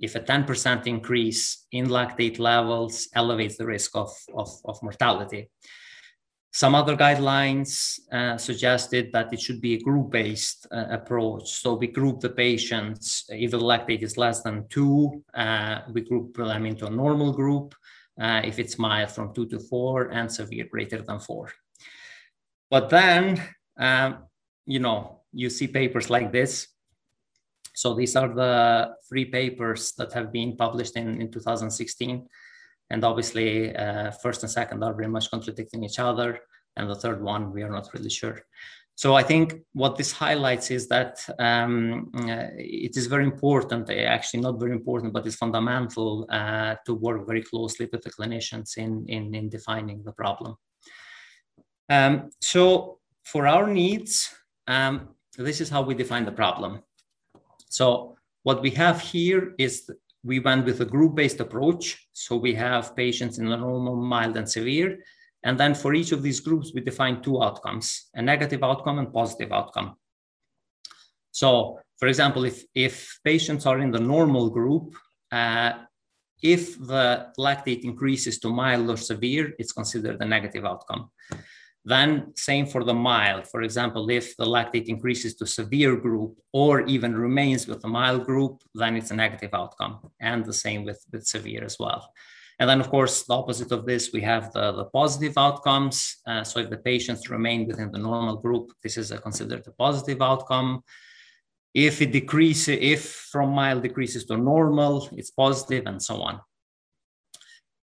if 0.00 0.14
a 0.14 0.20
10% 0.20 0.86
increase 0.86 1.66
in 1.72 1.86
lactate 1.86 2.38
levels 2.38 3.08
elevates 3.14 3.56
the 3.56 3.66
risk 3.66 3.96
of, 3.96 4.10
of, 4.34 4.50
of 4.64 4.82
mortality. 4.82 5.50
Some 6.52 6.76
other 6.76 6.96
guidelines 6.96 7.98
uh, 8.12 8.38
suggested 8.38 9.10
that 9.12 9.32
it 9.32 9.40
should 9.40 9.60
be 9.60 9.74
a 9.74 9.80
group-based 9.80 10.68
uh, 10.70 10.84
approach. 10.90 11.50
So 11.50 11.74
we 11.74 11.88
group 11.88 12.20
the 12.20 12.30
patients, 12.30 13.24
if 13.28 13.50
the 13.50 13.58
lactate 13.58 14.02
is 14.02 14.16
less 14.16 14.40
than 14.42 14.68
two, 14.68 15.24
uh, 15.34 15.80
we 15.92 16.02
group 16.02 16.36
them 16.36 16.64
into 16.64 16.86
a 16.86 16.90
normal 16.90 17.32
group 17.32 17.74
uh, 18.20 18.40
if 18.44 18.60
it's 18.60 18.78
mild 18.78 19.10
from 19.10 19.34
two 19.34 19.46
to 19.46 19.58
four 19.58 20.12
and 20.12 20.30
severe 20.30 20.66
greater 20.70 21.02
than 21.02 21.18
four. 21.18 21.50
But 22.70 22.88
then, 22.88 23.42
um, 23.76 24.18
you 24.64 24.78
know, 24.78 25.22
you 25.32 25.50
see 25.50 25.66
papers 25.66 26.08
like 26.08 26.30
this. 26.30 26.68
So 27.74 27.94
these 27.94 28.16
are 28.16 28.28
the 28.28 28.94
three 29.08 29.26
papers 29.26 29.92
that 29.98 30.12
have 30.12 30.32
been 30.32 30.56
published 30.56 30.96
in, 30.96 31.20
in 31.20 31.30
2016. 31.30 32.26
And 32.90 33.04
obviously, 33.04 33.74
uh, 33.74 34.12
first 34.12 34.42
and 34.42 34.50
second 34.50 34.82
are 34.82 34.94
very 34.94 35.08
much 35.08 35.30
contradicting 35.30 35.84
each 35.84 35.98
other. 35.98 36.40
And 36.76 36.88
the 36.88 36.94
third 36.94 37.22
one, 37.22 37.52
we 37.52 37.62
are 37.62 37.70
not 37.70 37.92
really 37.92 38.10
sure. 38.10 38.40
So 38.96 39.14
I 39.14 39.24
think 39.24 39.54
what 39.72 39.96
this 39.96 40.12
highlights 40.12 40.70
is 40.70 40.86
that 40.88 41.18
um, 41.40 42.12
uh, 42.16 42.46
it 42.56 42.96
is 42.96 43.06
very 43.06 43.24
important, 43.24 43.90
uh, 43.90 43.92
actually 43.92 44.40
not 44.40 44.60
very 44.60 44.70
important, 44.70 45.12
but 45.12 45.26
it's 45.26 45.34
fundamental 45.34 46.26
uh, 46.30 46.76
to 46.86 46.94
work 46.94 47.26
very 47.26 47.42
closely 47.42 47.88
with 47.90 48.02
the 48.02 48.10
clinicians 48.10 48.76
in, 48.76 49.04
in, 49.08 49.34
in 49.34 49.48
defining 49.48 50.04
the 50.04 50.12
problem. 50.12 50.54
Um, 51.88 52.30
so 52.40 53.00
for 53.24 53.48
our 53.48 53.66
needs, 53.66 54.32
um, 54.68 55.08
this 55.36 55.60
is 55.60 55.68
how 55.68 55.82
we 55.82 55.94
define 55.94 56.24
the 56.24 56.32
problem. 56.32 56.80
So 57.74 58.16
what 58.44 58.62
we 58.62 58.70
have 58.84 59.00
here 59.00 59.52
is 59.58 59.90
we 60.22 60.38
went 60.38 60.64
with 60.64 60.80
a 60.80 60.84
group-based 60.84 61.40
approach. 61.40 62.06
So 62.12 62.36
we 62.36 62.54
have 62.54 62.94
patients 62.94 63.38
in 63.38 63.46
normal, 63.46 63.96
mild, 63.96 64.36
and 64.36 64.48
severe. 64.48 64.98
And 65.42 65.58
then 65.58 65.74
for 65.74 65.92
each 65.92 66.12
of 66.12 66.22
these 66.22 66.38
groups, 66.38 66.70
we 66.72 66.82
define 66.82 67.20
two 67.20 67.42
outcomes, 67.42 68.10
a 68.14 68.22
negative 68.22 68.62
outcome 68.62 69.00
and 69.00 69.12
positive 69.12 69.50
outcome. 69.52 69.96
So 71.32 71.80
for 71.98 72.06
example, 72.06 72.44
if, 72.44 72.62
if 72.76 73.18
patients 73.24 73.66
are 73.66 73.80
in 73.80 73.90
the 73.90 74.04
normal 74.14 74.50
group, 74.50 74.94
uh, 75.32 75.72
if 76.40 76.78
the 76.78 77.32
lactate 77.36 77.82
increases 77.82 78.38
to 78.38 78.50
mild 78.50 78.88
or 78.88 78.96
severe, 78.96 79.52
it's 79.58 79.72
considered 79.72 80.22
a 80.22 80.24
negative 80.24 80.64
outcome. 80.64 81.10
Then 81.84 82.32
same 82.34 82.66
for 82.66 82.82
the 82.82 82.94
mild. 82.94 83.46
For 83.46 83.62
example, 83.62 84.08
if 84.08 84.36
the 84.36 84.46
lactate 84.46 84.86
increases 84.86 85.34
to 85.36 85.46
severe 85.46 85.96
group 85.96 86.38
or 86.52 86.80
even 86.82 87.14
remains 87.14 87.66
with 87.66 87.82
the 87.82 87.88
mild 87.88 88.24
group, 88.24 88.62
then 88.74 88.96
it's 88.96 89.10
a 89.10 89.16
negative 89.16 89.50
outcome. 89.52 89.98
And 90.18 90.44
the 90.44 90.52
same 90.52 90.84
with, 90.84 91.04
with 91.12 91.26
severe 91.26 91.62
as 91.62 91.78
well. 91.78 92.10
And 92.58 92.70
then, 92.70 92.80
of 92.80 92.88
course, 92.88 93.24
the 93.24 93.34
opposite 93.34 93.72
of 93.72 93.84
this, 93.84 94.12
we 94.12 94.22
have 94.22 94.52
the, 94.52 94.72
the 94.72 94.84
positive 94.84 95.36
outcomes. 95.36 96.18
Uh, 96.26 96.44
so 96.44 96.60
if 96.60 96.70
the 96.70 96.78
patients 96.78 97.28
remain 97.28 97.66
within 97.66 97.90
the 97.90 97.98
normal 97.98 98.36
group, 98.36 98.72
this 98.82 98.96
is 98.96 99.10
a 99.10 99.18
considered 99.18 99.66
a 99.66 99.72
positive 99.72 100.22
outcome. 100.22 100.82
If 101.74 102.00
it 102.00 102.12
decreases, 102.12 102.78
if 102.80 103.04
from 103.32 103.50
mild 103.50 103.82
decreases 103.82 104.24
to 104.26 104.36
normal, 104.36 105.08
it's 105.12 105.32
positive 105.32 105.84
and 105.86 106.00
so 106.00 106.22
on. 106.22 106.40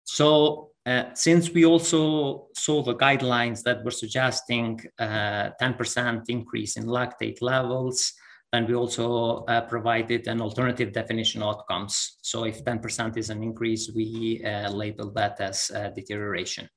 So 0.06 0.71
uh, 0.86 1.14
since 1.14 1.52
we 1.52 1.64
also 1.64 2.48
saw 2.56 2.82
the 2.82 2.96
guidelines 2.96 3.62
that 3.64 3.84
were 3.84 3.92
suggesting 3.92 4.80
10% 5.00 5.00
uh, 5.00 6.22
increase 6.28 6.76
in 6.76 6.86
lactate 6.86 7.42
levels, 7.42 8.14
then 8.52 8.66
we 8.66 8.74
also 8.74 9.46
uh, 9.46 9.62
provided 9.62 10.28
an 10.28 10.42
alternative 10.42 10.92
definition 10.92 11.44
outcomes. 11.44 12.18
So 12.24 12.46
if 12.46 12.66
10% 12.66 13.16
is 13.16 13.30
an 13.30 13.44
increase, 13.44 13.92
we 13.96 14.44
uh, 14.44 14.72
label 14.72 15.12
that 15.12 15.40
as 15.40 15.72
uh, 15.74 15.90
deterioration. 15.90 16.68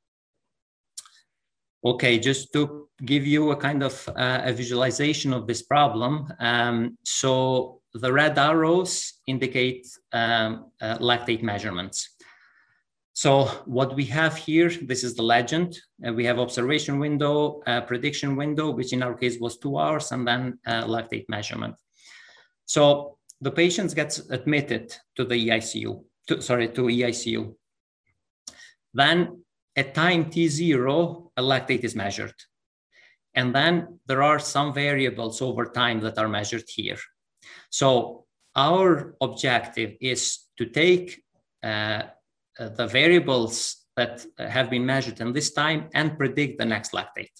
Okay, 1.84 2.18
just 2.18 2.52
to 2.52 2.88
give 3.04 3.26
you 3.26 3.50
a 3.50 3.56
kind 3.56 3.82
of 3.82 4.08
a 4.16 4.52
visualization 4.52 5.34
of 5.34 5.46
this 5.46 5.62
problem. 5.62 6.32
Um, 6.40 6.96
so 7.04 7.82
the 7.92 8.10
red 8.10 8.38
arrows 8.38 9.20
indicate 9.26 9.86
um, 10.12 10.70
lactate 10.80 11.42
measurements. 11.42 12.13
So 13.14 13.44
what 13.64 13.94
we 13.94 14.04
have 14.06 14.36
here, 14.36 14.68
this 14.68 15.04
is 15.04 15.14
the 15.14 15.22
legend. 15.22 15.78
Uh, 16.04 16.12
we 16.12 16.24
have 16.24 16.40
observation 16.40 16.98
window, 16.98 17.62
uh, 17.64 17.80
prediction 17.82 18.34
window, 18.34 18.70
which 18.70 18.92
in 18.92 19.04
our 19.04 19.14
case 19.14 19.38
was 19.40 19.56
two 19.56 19.78
hours, 19.78 20.10
and 20.10 20.26
then 20.26 20.58
uh, 20.66 20.84
lactate 20.84 21.28
measurement. 21.28 21.76
So 22.66 23.18
the 23.40 23.52
patient 23.52 23.94
gets 23.94 24.18
admitted 24.30 24.92
to 25.14 25.24
the 25.24 25.48
EICU, 25.48 26.02
to, 26.26 26.42
sorry, 26.42 26.68
to 26.70 26.82
EICU. 26.82 27.54
Then 28.92 29.44
at 29.76 29.94
time 29.94 30.24
T0, 30.24 31.30
a 31.36 31.42
lactate 31.42 31.84
is 31.84 31.94
measured. 31.94 32.34
And 33.34 33.54
then 33.54 34.00
there 34.06 34.24
are 34.24 34.40
some 34.40 34.74
variables 34.74 35.40
over 35.40 35.66
time 35.66 36.00
that 36.00 36.18
are 36.18 36.28
measured 36.28 36.64
here. 36.68 36.98
So 37.70 38.26
our 38.56 39.14
objective 39.20 39.94
is 40.00 40.40
to 40.58 40.66
take 40.66 41.22
uh, 41.62 42.02
uh, 42.58 42.68
the 42.68 42.86
variables 42.86 43.84
that 43.96 44.24
have 44.38 44.70
been 44.70 44.84
measured 44.84 45.20
in 45.20 45.32
this 45.32 45.52
time 45.52 45.88
and 45.94 46.18
predict 46.18 46.58
the 46.58 46.64
next 46.64 46.92
lactate 46.92 47.30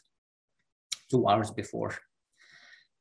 two 1.10 1.28
hours 1.28 1.50
before. 1.50 1.94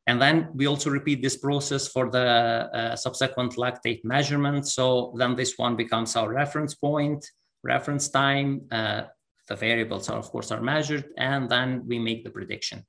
And 0.06 0.22
then 0.22 0.50
we 0.54 0.68
also 0.68 0.90
repeat 0.90 1.22
this 1.22 1.38
process 1.38 1.88
for 1.88 2.10
the 2.10 2.20
uh, 2.20 2.96
subsequent 2.96 3.54
lactate 3.54 4.04
measurement. 4.04 4.68
So 4.68 5.14
then 5.18 5.36
this 5.36 5.54
one 5.58 5.76
becomes 5.78 6.16
our 6.16 6.30
reference 6.30 6.76
point, 6.76 7.26
reference 7.64 8.10
time. 8.10 8.64
Uh, 8.70 9.04
the 9.48 9.56
variables 9.56 10.10
are, 10.10 10.18
of 10.18 10.30
course, 10.30 10.52
are 10.52 10.62
measured, 10.62 11.06
and 11.18 11.50
then 11.50 11.84
we 11.88 12.00
make 12.00 12.24
the 12.24 12.30
prediction. 12.30 12.86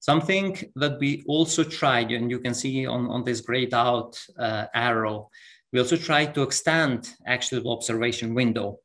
Something 0.00 0.58
that 0.76 0.98
we 0.98 1.22
also 1.28 1.62
tried, 1.64 2.10
and 2.12 2.30
you 2.30 2.40
can 2.40 2.54
see 2.54 2.86
on, 2.86 3.08
on 3.08 3.24
this 3.24 3.40
grayed 3.40 3.72
out 3.72 4.20
uh, 4.38 4.66
arrow, 4.74 5.30
we 5.72 5.80
also 5.80 5.96
try 5.96 6.26
to 6.26 6.42
extend 6.42 7.10
actually 7.26 7.62
the 7.62 7.70
observation 7.70 8.34
window. 8.34 8.78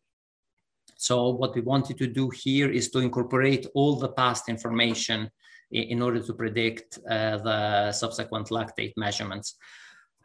So 0.96 1.29
what 1.29 1.53
we 1.53 1.62
wanted 1.62 1.98
to 2.00 2.08
do 2.08 2.29
here 2.29 2.70
is 2.70 2.89
to 2.91 3.00
incorporate 3.00 3.67
all 3.75 3.98
the 3.98 4.10
past 4.10 4.50
information 4.50 5.29
in 5.72 6.01
order 6.01 6.22
to 6.22 6.34
predict 6.34 6.98
uh, 7.10 7.38
the 7.38 7.91
subsequent 7.91 8.48
lactate 8.50 8.94
measurements. 8.96 9.58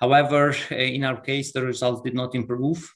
However, 0.00 0.54
uh, 0.70 0.74
in 0.76 1.04
our 1.04 1.20
case, 1.20 1.52
the 1.52 1.62
results 1.62 2.02
did 2.02 2.14
not 2.14 2.34
improve. 2.34 2.90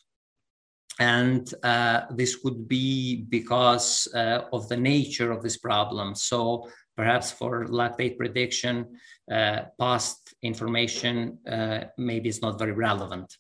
And 0.99 1.53
uh, 1.63 2.03
this 2.11 2.37
could 2.37 2.67
be 2.67 3.27
because 3.29 4.09
uh, 4.15 4.43
of 4.53 4.69
the 4.69 4.77
nature 4.77 5.31
of 5.31 5.43
this 5.43 5.59
problem. 5.59 6.15
So 6.15 6.71
perhaps 6.97 7.31
for 7.31 7.67
lactate 7.67 8.17
prediction, 8.17 8.97
uh, 9.31 9.65
past 9.79 10.35
information 10.43 11.39
uh, 11.47 11.85
maybe 11.99 12.31
is 12.31 12.41
not 12.41 12.59
very 12.59 12.73
relevant. 12.73 13.37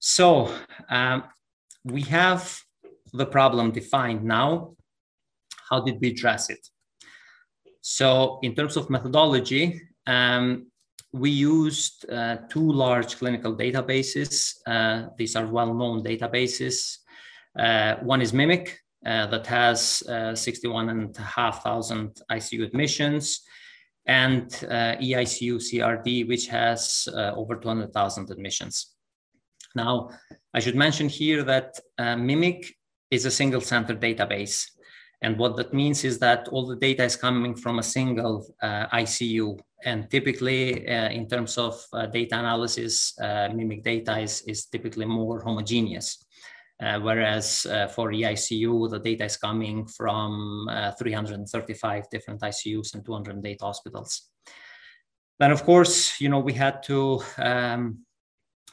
So 0.00 0.52
um, 0.88 1.24
we 1.84 2.02
have 2.02 2.60
the 3.12 3.26
problem 3.26 3.70
defined 3.70 4.24
now. 4.24 4.74
How 5.68 5.80
did 5.80 6.00
we 6.00 6.10
address 6.10 6.50
it? 6.50 6.66
So 7.82 8.38
in 8.42 8.54
terms 8.54 8.76
of 8.76 8.90
methodology, 8.90 9.80
um, 10.06 10.66
we 11.12 11.30
used 11.30 12.08
uh, 12.10 12.36
two 12.48 12.72
large 12.72 13.16
clinical 13.18 13.54
databases. 13.54 14.54
Uh, 14.66 15.08
these 15.18 15.36
are 15.36 15.46
well-known 15.46 16.02
databases. 16.02 16.98
Uh, 17.58 17.96
one 17.96 18.22
is 18.22 18.32
Mimic, 18.32 18.76
uh, 19.04 19.26
that 19.26 19.46
has 19.46 20.02
uh, 20.08 20.34
61,500 20.34 22.20
ICU 22.30 22.64
admissions, 22.64 23.40
and 24.06 24.64
uh, 24.68 24.96
EICU 24.96 25.56
CRD, 25.56 26.28
which 26.28 26.46
has 26.46 27.08
over 27.14 27.56
200,000 27.56 28.30
admissions. 28.30 28.94
Now, 29.74 30.10
I 30.52 30.60
should 30.60 30.76
mention 30.76 31.08
here 31.08 31.42
that 31.44 31.78
uh, 31.98 32.16
Mimic 32.16 32.72
is 33.10 33.24
a 33.24 33.30
single 33.30 33.60
center 33.60 33.94
database. 33.94 34.66
And 35.22 35.38
what 35.38 35.56
that 35.56 35.74
means 35.74 36.04
is 36.04 36.18
that 36.20 36.48
all 36.48 36.66
the 36.66 36.76
data 36.76 37.04
is 37.04 37.16
coming 37.16 37.54
from 37.54 37.78
a 37.78 37.82
single 37.82 38.46
uh, 38.62 38.86
ICU. 38.88 39.58
And 39.84 40.10
typically, 40.10 40.88
uh, 40.88 41.10
in 41.10 41.28
terms 41.28 41.58
of 41.58 41.82
uh, 41.92 42.06
data 42.06 42.38
analysis, 42.38 43.14
uh, 43.20 43.48
Mimic 43.52 43.82
data 43.82 44.18
is, 44.18 44.42
is 44.42 44.66
typically 44.66 45.06
more 45.06 45.40
homogeneous. 45.42 46.24
Uh, 46.82 46.98
whereas 46.98 47.66
for 47.94 48.10
EICU, 48.10 48.88
the 48.88 48.98
data 48.98 49.26
is 49.26 49.36
coming 49.36 49.86
from 49.86 50.66
335 50.98 52.08
different 52.10 52.40
ICUs 52.40 52.94
and 52.94 53.04
208 53.04 53.60
hospitals. 53.60 54.30
Then, 55.38 55.50
of 55.50 55.62
course, 55.64 56.18
you 56.22 56.30
know, 56.30 56.38
we 56.38 56.54
had 56.54 56.82
to 56.84 57.20
um, 57.36 57.98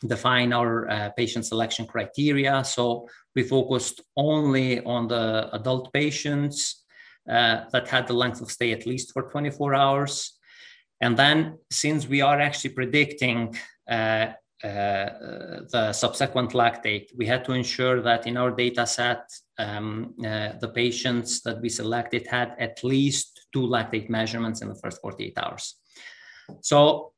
define 0.05 0.53
our 0.53 0.89
uh, 0.89 1.09
patient 1.17 1.45
selection 1.45 1.85
criteria. 1.85 2.63
So 2.63 3.07
we 3.35 3.43
focused 3.43 4.01
only 4.15 4.83
on 4.83 5.07
the 5.07 5.49
adult 5.53 5.91
patients 5.93 6.83
uh, 7.29 7.65
that 7.71 7.87
had 7.87 8.07
the 8.07 8.13
length 8.13 8.41
of 8.41 8.51
stay 8.51 8.71
at 8.71 8.85
least 8.85 9.13
for 9.13 9.23
24 9.23 9.75
hours. 9.75 10.33
And 11.01 11.17
then, 11.17 11.59
since 11.69 12.07
we 12.07 12.21
are 12.21 12.39
actually 12.39 12.71
predicting 12.71 13.55
uh, 13.89 14.33
uh 14.63 15.09
the 15.71 15.93
subsequent 15.93 16.51
lactate, 16.51 17.07
we 17.15 17.27
had 17.27 17.45
to 17.45 17.53
ensure 17.53 18.01
that 18.01 18.25
in 18.25 18.37
our 18.37 18.49
data 18.49 18.87
set, 18.87 19.29
um, 19.59 20.15
uh, 20.25 20.53
the 20.59 20.71
patients 20.73 21.41
that 21.41 21.61
we 21.61 21.69
selected 21.69 22.25
had 22.25 22.55
at 22.57 22.83
least 22.83 23.47
two 23.53 23.67
lactate 23.67 24.09
measurements 24.09 24.61
in 24.61 24.69
the 24.69 24.75
first 24.75 24.99
48 25.01 25.37
hours. 25.37 25.75
So, 26.61 27.11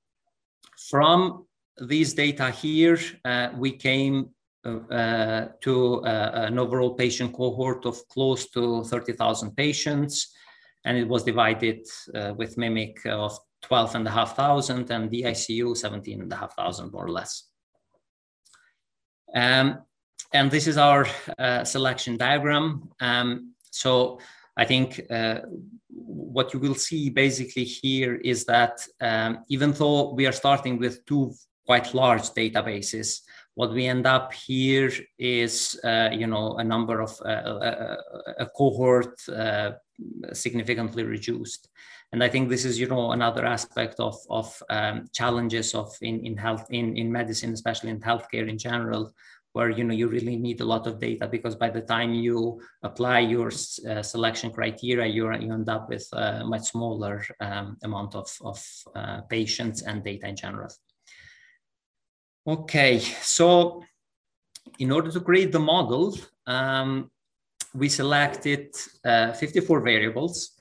from 0.89 1.45
these 1.81 2.13
data 2.13 2.51
here, 2.51 3.00
uh, 3.25 3.50
we 3.55 3.71
came 3.71 4.29
uh, 4.65 5.45
to 5.62 6.03
uh, 6.05 6.31
an 6.33 6.59
overall 6.59 6.93
patient 6.93 7.33
cohort 7.33 7.86
of 7.86 7.98
close 8.09 8.50
to 8.50 8.83
30,000 8.83 9.55
patients, 9.55 10.33
and 10.86 10.98
it 10.98 11.07
was 11.07 11.24
divided 11.24 11.86
with 12.38 12.55
MIMIC 12.55 13.05
of 13.05 13.38
12,500 13.62 14.91
and 14.91 15.09
the 15.09 15.24
ICU 15.24 15.75
17,500 15.75 16.91
more 16.91 17.05
or 17.05 17.12
less. 17.12 17.45
Um, 19.36 19.79
and 20.33 20.51
this 20.51 20.67
is 20.67 20.77
our 20.77 21.07
uh, 21.38 21.63
selection 21.63 22.17
diagram. 22.17 22.89
Um, 23.00 23.53
so 23.71 24.19
I 24.57 24.65
think 24.65 25.01
uh, 25.09 25.39
what 25.89 26.53
you 26.53 26.59
will 26.59 26.75
see 26.75 27.09
basically 27.09 27.63
here 27.63 28.15
is 28.15 28.45
that 28.45 28.79
um, 29.01 29.39
even 29.50 29.71
though 29.71 30.13
we 30.13 30.27
are 30.27 30.31
starting 30.31 30.77
with 30.77 31.05
two 31.05 31.33
quite 31.70 31.94
large 31.94 32.28
databases, 32.42 33.22
what 33.54 33.72
we 33.72 33.86
end 33.86 34.08
up 34.08 34.34
here 34.34 34.92
is, 35.20 35.80
uh, 35.84 36.10
you 36.12 36.26
know, 36.26 36.58
a 36.58 36.64
number 36.64 37.00
of 37.00 37.12
uh, 37.24 37.44
uh, 37.54 37.96
a, 38.40 38.44
a 38.46 38.48
cohort 38.58 39.14
uh, 39.30 39.72
significantly 40.34 41.04
reduced. 41.04 41.70
And 42.12 42.24
I 42.24 42.30
think 42.30 42.50
this 42.50 42.66
is, 42.66 42.80
you 42.80 42.88
know, 42.88 43.12
another 43.12 43.46
aspect 43.46 44.00
of, 44.00 44.16
of 44.32 44.48
um, 44.72 45.10
challenges 45.14 45.76
of 45.76 45.96
in, 46.02 46.26
in 46.26 46.36
health, 46.38 46.66
in, 46.72 46.98
in 46.98 47.12
medicine, 47.12 47.54
especially 47.54 47.92
in 47.92 48.00
healthcare 48.00 48.50
in 48.50 48.58
general, 48.58 49.14
where 49.54 49.70
you 49.70 49.84
know 49.84 49.94
you 49.94 50.08
really 50.08 50.38
need 50.38 50.62
a 50.62 50.72
lot 50.74 50.88
of 50.88 51.00
data 51.00 51.28
because 51.28 51.56
by 51.56 51.70
the 51.70 51.82
time 51.82 52.14
you 52.14 52.62
apply 52.84 53.20
your 53.20 53.50
uh, 53.50 54.02
selection 54.14 54.52
criteria 54.52 55.08
you 55.08 55.24
you 55.44 55.52
end 55.52 55.70
up 55.70 55.90
with 55.90 56.08
a 56.14 56.46
much 56.46 56.66
smaller 56.74 57.26
um, 57.40 57.76
amount 57.84 58.14
of, 58.14 58.30
of 58.42 58.60
uh, 58.96 59.22
patients 59.22 59.82
and 59.82 60.04
data 60.04 60.28
in 60.28 60.36
general 60.36 60.70
okay 62.50 63.00
so 63.38 63.84
in 64.79 64.91
order 64.91 65.12
to 65.12 65.22
create 65.22 65.51
the 65.51 65.60
model 65.60 66.18
um, 66.48 67.12
we 67.75 67.88
selected 67.88 68.75
uh, 69.06 69.32
54 69.34 69.82
variables 69.82 70.60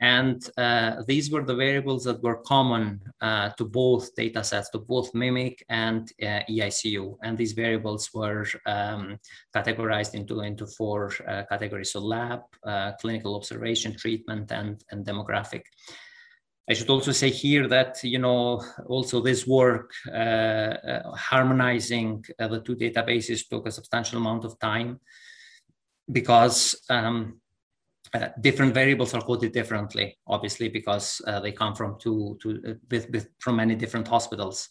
and 0.00 0.46
uh, 0.58 1.02
these 1.06 1.30
were 1.30 1.44
the 1.44 1.54
variables 1.54 2.04
that 2.04 2.22
were 2.22 2.42
common 2.42 3.00
uh, 3.20 3.50
to 3.50 3.64
both 3.64 4.14
data 4.14 4.42
sets, 4.44 4.68
to 4.70 4.78
both 4.78 5.12
MIMIC 5.14 5.62
and 5.68 6.10
uh, 6.22 6.40
EICU. 6.50 7.16
And 7.22 7.38
these 7.38 7.52
variables 7.52 8.10
were 8.12 8.44
um, 8.66 9.18
categorized 9.56 10.14
into, 10.14 10.40
into 10.40 10.66
four 10.66 11.10
uh, 11.26 11.44
categories. 11.48 11.92
So 11.92 12.00
lab, 12.00 12.40
uh, 12.66 12.92
clinical 13.00 13.34
observation, 13.34 13.96
treatment, 13.96 14.50
and, 14.50 14.84
and 14.90 15.06
demographic. 15.06 15.62
I 16.68 16.72
should 16.72 16.88
also 16.88 17.12
say 17.12 17.30
here 17.30 17.68
that, 17.68 18.02
you 18.02 18.18
know, 18.18 18.64
also 18.86 19.20
this 19.20 19.46
work 19.46 19.92
uh, 20.12 20.74
harmonizing 21.14 22.24
the 22.38 22.62
two 22.64 22.74
databases 22.74 23.46
took 23.48 23.66
a 23.66 23.70
substantial 23.70 24.18
amount 24.18 24.44
of 24.44 24.58
time 24.58 24.98
because 26.10 26.80
um, 26.88 27.40
uh, 28.14 28.28
different 28.40 28.72
variables 28.72 29.12
are 29.12 29.20
coded 29.20 29.52
differently, 29.52 30.16
obviously, 30.26 30.68
because 30.68 31.20
uh, 31.26 31.40
they 31.40 31.52
come 31.52 31.74
from 31.74 31.98
two, 31.98 32.38
two 32.40 32.62
uh, 32.66 32.72
with, 32.90 33.10
with, 33.10 33.28
from 33.40 33.56
many 33.56 33.74
different 33.74 34.08
hospitals. 34.08 34.68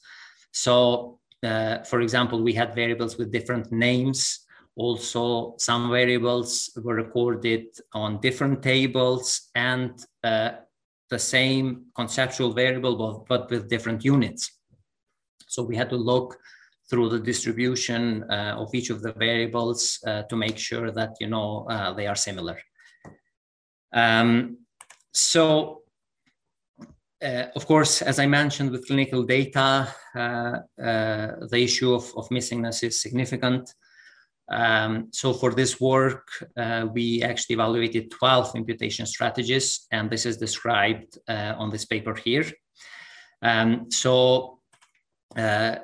So, 0.52 1.20
uh, 1.44 1.80
for 1.84 2.02
example, 2.02 2.42
we 2.42 2.54
had 2.54 2.74
variables 2.74 3.18
with 3.18 3.32
different 3.32 3.72
names. 3.72 4.46
Also, 4.76 5.56
some 5.58 5.92
variables 5.92 6.72
were 6.82 6.96
recorded 6.96 7.66
on 7.94 8.20
different 8.22 8.64
tables 8.64 9.50
and 9.54 9.92
uh, 10.24 10.52
the 11.10 11.20
same 11.20 11.86
conceptual 11.96 12.54
variable, 12.54 13.26
but, 13.28 13.50
with 13.50 13.70
different 13.70 14.04
units. 14.04 14.52
So 15.48 15.64
we 15.64 15.76
had 15.76 15.90
to 15.90 15.98
look 15.98 16.38
through 16.90 17.10
the 17.10 17.20
distribution 17.20 18.24
of 18.24 18.74
each 18.74 18.90
of 18.90 19.02
the 19.02 19.14
variables 19.14 20.00
to 20.30 20.36
make 20.36 20.58
sure 20.58 20.92
that 20.92 21.12
you 21.20 21.28
know 21.28 21.66
they 21.96 22.08
are 22.08 22.16
similar. 22.16 22.58
Um, 23.94 24.58
so, 25.14 25.84
uh, 27.24 27.46
of 27.56 27.66
course, 27.68 28.02
as 28.02 28.20
I 28.20 28.26
mentioned 28.26 28.72
with 28.72 28.88
clinical 28.88 29.24
data, 29.24 29.94
uh, 30.16 30.20
uh, 30.20 31.48
the 31.50 31.64
issue 31.64 31.94
of, 31.94 32.12
of 32.18 32.28
missingness 32.30 32.84
is 32.84 33.02
significant. 33.02 33.72
Um, 34.50 35.08
so 35.12 35.34
for 35.34 35.54
this 35.54 35.80
work, 35.80 36.28
uh, 36.58 36.88
we 36.92 37.24
actually 37.24 37.54
evaluated 37.54 38.12
12 38.12 38.56
imputation 38.56 39.06
strategies, 39.06 39.88
and 39.92 40.10
this 40.10 40.26
is 40.26 40.38
described 40.38 41.18
uh, 41.28 41.54
on 41.58 41.70
this 41.70 41.86
paper 41.86 42.14
here. 42.14 42.46
Um, 43.42 43.90
so 43.90 44.60
uh, 45.36 45.76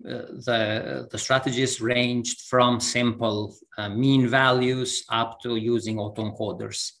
the, 0.00 1.08
the 1.10 1.18
strategies 1.18 1.80
ranged 1.80 2.42
from 2.42 2.80
simple 2.80 3.54
uh, 3.78 3.88
mean 3.88 4.26
values 4.26 5.04
up 5.10 5.40
to 5.42 5.56
using 5.56 5.96
autoencoders. 5.96 6.92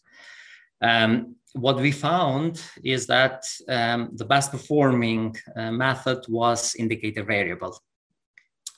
Um, 0.80 1.36
what 1.54 1.80
we 1.80 1.90
found 1.90 2.62
is 2.84 3.06
that 3.06 3.42
um, 3.68 4.10
the 4.14 4.24
best 4.24 4.52
performing 4.52 5.34
uh, 5.56 5.72
method 5.72 6.24
was 6.28 6.74
indicator 6.76 7.24
variable. 7.24 7.76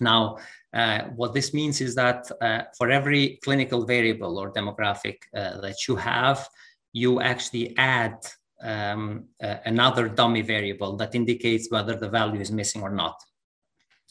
Now, 0.00 0.38
uh, 0.72 1.04
what 1.16 1.34
this 1.34 1.52
means 1.54 1.80
is 1.80 1.94
that 1.94 2.30
uh, 2.40 2.62
for 2.76 2.90
every 2.90 3.38
clinical 3.42 3.84
variable 3.84 4.38
or 4.38 4.52
demographic 4.52 5.16
uh, 5.34 5.60
that 5.60 5.88
you 5.88 5.96
have, 5.96 6.48
you 6.92 7.20
actually 7.20 7.76
add 7.76 8.16
um, 8.62 9.24
another 9.40 10.08
dummy 10.08 10.42
variable 10.42 10.96
that 10.96 11.14
indicates 11.14 11.70
whether 11.70 11.94
the 11.96 12.08
value 12.08 12.40
is 12.40 12.50
missing 12.50 12.82
or 12.82 12.90
not. 12.90 13.16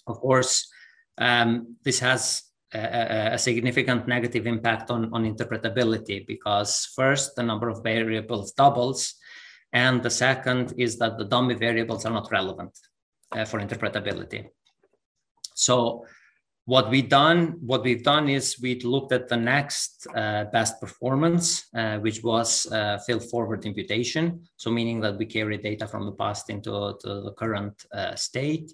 Of 0.07 0.19
course, 0.19 0.69
um, 1.17 1.75
this 1.83 1.99
has 1.99 2.43
a, 2.73 3.33
a, 3.33 3.37
significant 3.37 4.07
negative 4.07 4.45
impact 4.45 4.91
on, 4.91 5.11
on 5.13 5.23
interpretability 5.23 6.25
because 6.27 6.91
first 6.95 7.35
the 7.35 7.43
number 7.43 7.69
of 7.69 7.83
variables 7.83 8.51
doubles 8.51 9.15
and 9.73 10.03
the 10.03 10.09
second 10.09 10.73
is 10.77 10.97
that 10.97 11.17
the 11.17 11.25
dummy 11.25 11.55
variables 11.55 12.05
are 12.05 12.11
not 12.11 12.31
relevant 12.31 12.77
uh, 13.31 13.45
for 13.45 13.59
interpretability 13.59 14.47
so 15.57 16.05
what 16.65 16.89
we 16.89 17.01
done 17.01 17.57
what 17.61 17.81
we've 17.81 18.03
done 18.03 18.27
is 18.27 18.59
we 18.61 18.77
looked 18.81 19.13
at 19.13 19.29
the 19.29 19.37
next 19.37 20.05
uh, 20.13 20.43
best 20.51 20.81
performance 20.81 21.67
uh, 21.73 21.97
which 21.99 22.21
was 22.23 22.67
uh, 22.73 22.97
fill 23.07 23.21
forward 23.21 23.65
imputation. 23.65 24.41
So 24.57 24.69
meaning 24.69 24.99
that 24.99 25.17
we 25.17 25.25
carry 25.25 25.57
data 25.57 25.87
from 25.87 26.05
the 26.05 26.11
past 26.11 26.49
into 26.49 26.71
the 27.01 27.33
current 27.37 27.85
uh, 27.93 28.15
state 28.15 28.73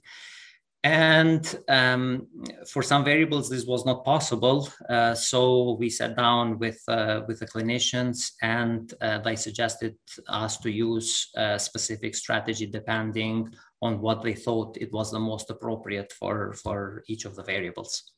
and 0.83 1.59
um, 1.69 2.27
for 2.67 2.83
some 2.83 3.05
variables, 3.05 3.49
this 3.49 3.65
was 3.65 3.85
not 3.85 4.03
possible. 4.03 4.67
Uh, 4.89 5.15
so 5.15 5.77
we 5.79 5.89
sat 5.89 6.17
down 6.17 6.59
with, 6.59 6.81
uh, 6.89 7.21
with 7.25 7.39
the 7.39 7.47
clinicians 7.47 8.33
and 8.41 8.93
uh, 9.01 9.19
they 9.19 9.37
suggested 9.37 9.95
us 10.27 10.57
to 10.57 10.69
use 10.69 11.29
a 11.35 11.57
specific 11.57 12.15
strategy 12.15 12.65
depending 12.65 13.53
on 13.81 14.01
what 14.01 14.23
they 14.23 14.33
thought 14.33 14.77
it 14.77 14.91
was 14.91 15.09
the 15.09 15.19
most 15.19 15.49
appropriate 15.49 16.11
for, 16.11 16.51
for 16.53 17.03
each 17.07 17.23
of 17.23 17.35
the 17.35 17.43
variables. 17.43 18.11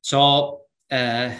So 0.00 0.62
uh, 0.90 1.34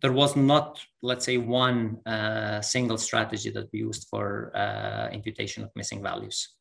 there 0.00 0.12
was 0.12 0.36
not, 0.36 0.80
let's 1.02 1.26
say, 1.26 1.36
one 1.36 1.98
uh, 2.06 2.62
single 2.62 2.98
strategy 2.98 3.50
that 3.50 3.68
we 3.72 3.80
used 3.80 4.08
for 4.08 4.56
uh, 4.56 5.10
imputation 5.12 5.64
of 5.64 5.70
missing 5.76 6.02
values. 6.02 6.54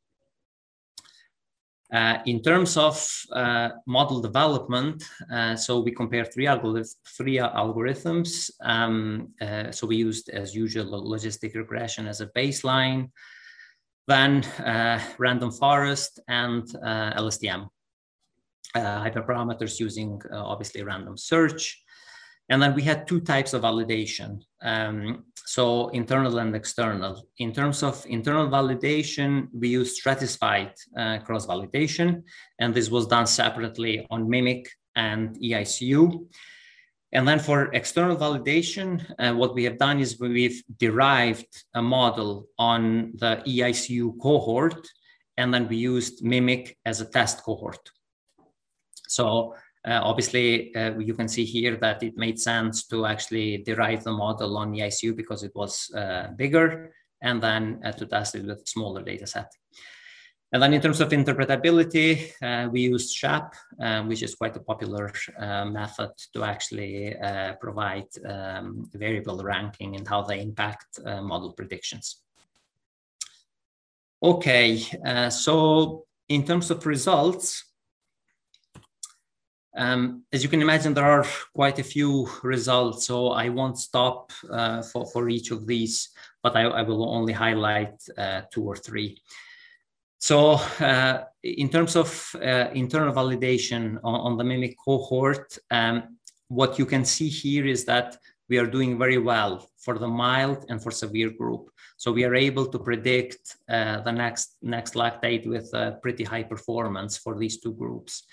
Uh, 1.92 2.20
in 2.26 2.42
terms 2.42 2.78
of 2.78 3.06
uh, 3.34 3.70
model 3.86 4.22
development, 4.22 5.04
uh, 5.30 5.58
so 5.58 5.82
we 5.82 5.92
compare 5.92 6.24
three, 6.24 6.46
algorith 6.46 6.96
three 7.18 7.38
algorithms. 7.38 8.50
Um, 8.62 9.34
uh, 9.42 9.72
so 9.72 9.86
we 9.88 9.98
used, 9.98 10.30
as 10.30 10.56
usual, 10.56 11.04
logistic 11.06 11.54
regression 11.54 12.08
as 12.08 12.22
a 12.22 12.28
baseline, 12.28 13.10
then 14.08 14.42
uh, 14.64 15.02
random 15.18 15.52
forest 15.52 16.22
and 16.30 16.64
uh, 16.78 17.12
LSTM. 17.20 17.68
hyperparameters 18.76 19.78
using, 19.78 20.22
obviously, 20.32 20.84
random 20.84 21.18
search. 21.18 21.84
And 22.50 22.62
then 22.62 22.76
we 22.76 22.82
had 22.82 23.08
two 23.08 23.22
types 23.22 23.54
of 23.54 23.62
validation. 23.62 24.42
Um, 24.62 25.26
so 25.46 25.90
internal 25.90 26.38
and 26.40 26.56
external. 26.56 27.28
In 27.38 27.54
terms 27.54 27.84
of 27.84 28.06
internal 28.08 28.48
validation, 28.48 29.48
we 29.54 29.70
use 29.70 29.98
stratified 29.98 30.74
uh, 30.98 31.20
cross-validation, 31.20 32.24
and 32.60 32.74
this 32.74 32.90
was 32.90 33.08
done 33.08 33.28
separately 33.28 34.06
on 34.10 34.28
MIMIC 34.28 34.68
and 34.96 35.36
EICU. 35.38 36.28
And 37.14 37.28
then 37.28 37.40
for 37.40 37.74
external 37.74 38.16
validation, 38.16 39.06
uh, 39.20 39.34
what 39.34 39.54
we 39.54 39.66
have 39.66 39.78
done 39.78 40.00
is 40.00 40.20
we've 40.20 40.64
derived 40.78 41.54
a 41.74 41.82
model 41.82 42.48
on 42.58 43.12
the 43.16 43.44
EICU 43.46 44.20
cohort, 44.22 44.88
and 45.38 45.54
then 45.54 45.68
we 45.68 45.78
used 45.78 46.24
MIMIC 46.24 46.76
as 46.86 47.02
a 47.02 47.06
test 47.06 47.44
cohort. 47.44 47.92
So 49.08 49.56
obviously, 49.86 50.76
uh, 50.76 50.98
you 51.00 51.14
can 51.14 51.28
see 51.28 51.46
here 51.46 51.76
that 51.78 52.04
it 52.04 52.18
made 52.18 52.40
sense 52.40 52.86
to 52.88 53.06
actually 53.06 53.58
derive 53.60 54.04
the 54.04 54.12
model 54.12 54.58
on 54.58 54.74
EICU 54.74 55.16
because 55.16 55.44
it 55.44 55.52
was 55.56 55.92
uh, 55.96 56.28
bigger 56.36 56.94
and 57.22 57.42
then 57.42 57.80
uh, 57.84 57.92
to 57.92 58.06
test 58.06 58.36
it 58.36 58.46
with 58.46 58.68
smaller 58.68 59.02
data 59.02 59.26
set. 59.26 59.52
And 60.54 60.62
then 60.62 60.74
in 60.74 60.82
terms 60.82 61.00
of 61.00 61.10
interpretability, 61.10 62.32
uh, 62.42 62.70
we 62.70 62.82
used 62.82 63.16
SHAP, 63.16 63.56
uh, 63.82 64.04
which 64.04 64.22
is 64.22 64.36
quite 64.36 64.56
a 64.58 64.60
popular 64.60 65.14
method 65.66 66.12
to 66.34 66.44
actually 66.44 67.16
provide 67.62 68.08
um, 68.28 68.90
variable 68.94 69.38
ranking 69.38 69.96
and 69.96 70.06
how 70.06 70.24
they 70.24 70.42
impact 70.42 71.00
model 71.06 71.54
predictions. 71.54 72.22
Okay, 74.22 74.78
so 75.30 76.06
in 76.28 76.44
terms 76.44 76.70
of 76.70 76.86
results, 76.86 77.71
Um, 79.76 80.24
as 80.34 80.44
you 80.44 80.50
can 80.50 80.62
imagine, 80.62 80.94
there 80.94 81.06
are 81.06 81.26
quite 81.54 81.80
a 81.80 81.84
few 81.84 82.28
results, 82.44 83.08
so 83.08 83.30
I 83.30 83.50
won't 83.50 83.78
stop 83.78 84.32
uh, 84.50 84.82
for, 84.82 85.06
for 85.06 85.30
each 85.30 85.52
of 85.52 85.66
these, 85.66 86.10
but 86.44 86.56
I, 86.56 86.64
I 86.64 86.82
will 86.82 87.08
only 87.08 87.34
highlight 87.34 87.96
uh, 88.18 88.42
two 88.52 88.64
or 88.64 88.76
three. 88.76 89.22
So 90.20 90.52
uh, 90.80 91.24
in 91.44 91.70
terms 91.70 91.96
of 91.96 92.36
uh, 92.36 92.68
internal 92.74 93.14
validation 93.14 93.98
on, 94.04 94.16
on, 94.20 94.38
the 94.38 94.44
MIMIC 94.44 94.76
cohort, 94.84 95.58
um, 95.72 96.18
what 96.48 96.78
you 96.78 96.86
can 96.86 97.06
see 97.06 97.30
here 97.30 97.66
is 97.66 97.86
that 97.86 98.18
we 98.50 98.60
are 98.60 98.68
doing 98.68 99.00
very 99.00 99.18
well 99.18 99.70
for 99.78 99.98
the 99.98 100.08
mild 100.08 100.66
and 100.70 100.84
for 100.84 100.92
severe 100.92 101.32
group. 101.32 101.72
So 101.98 102.12
we 102.12 102.26
are 102.26 102.36
able 102.36 102.66
to 102.68 102.78
predict 102.78 103.56
uh, 103.70 104.02
the 104.02 104.12
next, 104.12 104.58
next 104.62 104.96
lactate 104.96 105.48
with 105.48 105.72
pretty 106.02 106.26
high 106.26 106.44
performance 106.44 107.18
for 107.18 107.40
these 107.40 107.60
two 107.60 107.74
groups. 107.74 108.24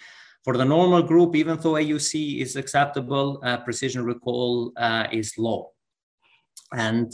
For 0.49 0.57
the 0.57 0.65
normal 0.65 1.03
group, 1.03 1.37
even 1.37 1.59
though 1.59 1.75
AUC 1.75 2.41
is 2.41 2.57
acceptable, 2.57 3.39
uh, 3.45 3.59
precision 3.59 4.03
recall 4.03 4.73
uh, 4.79 5.07
is 5.13 5.37
low. 5.37 5.73
And 6.73 7.13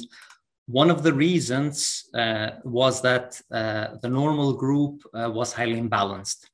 one 0.67 0.89
of 0.89 1.03
the 1.03 1.13
reasons 1.13 2.09
uh, 2.15 2.51
was 2.63 3.03
that 3.03 3.41
uh, 3.51 3.97
the 4.01 4.09
normal 4.09 4.53
group 4.53 5.03
uh, 5.13 5.33
was 5.35 5.53
highly 5.53 5.81
imbalanced. 5.81 6.47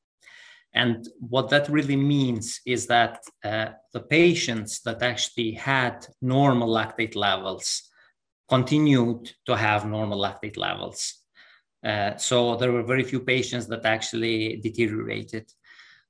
And 0.73 1.07
what 1.19 1.51
that 1.51 1.69
really 1.69 1.97
means 1.97 2.63
is 2.65 2.87
that 2.87 3.25
uh, 3.45 3.73
the 3.93 4.01
patients 4.01 4.81
that 4.87 5.03
actually 5.03 5.53
had 5.53 6.07
normal 6.23 6.71
lactate 6.71 7.15
levels 7.15 7.91
continued 8.49 9.31
to 9.45 9.55
have 9.55 9.85
normal 9.85 10.19
lactate 10.19 10.57
levels. 10.57 11.01
so 12.17 12.57
there 12.57 12.73
were 12.73 12.93
very 12.93 13.05
few 13.05 13.21
patients 13.21 13.67
that 13.67 13.85
actually 13.85 14.57
deteriorated. 14.63 15.45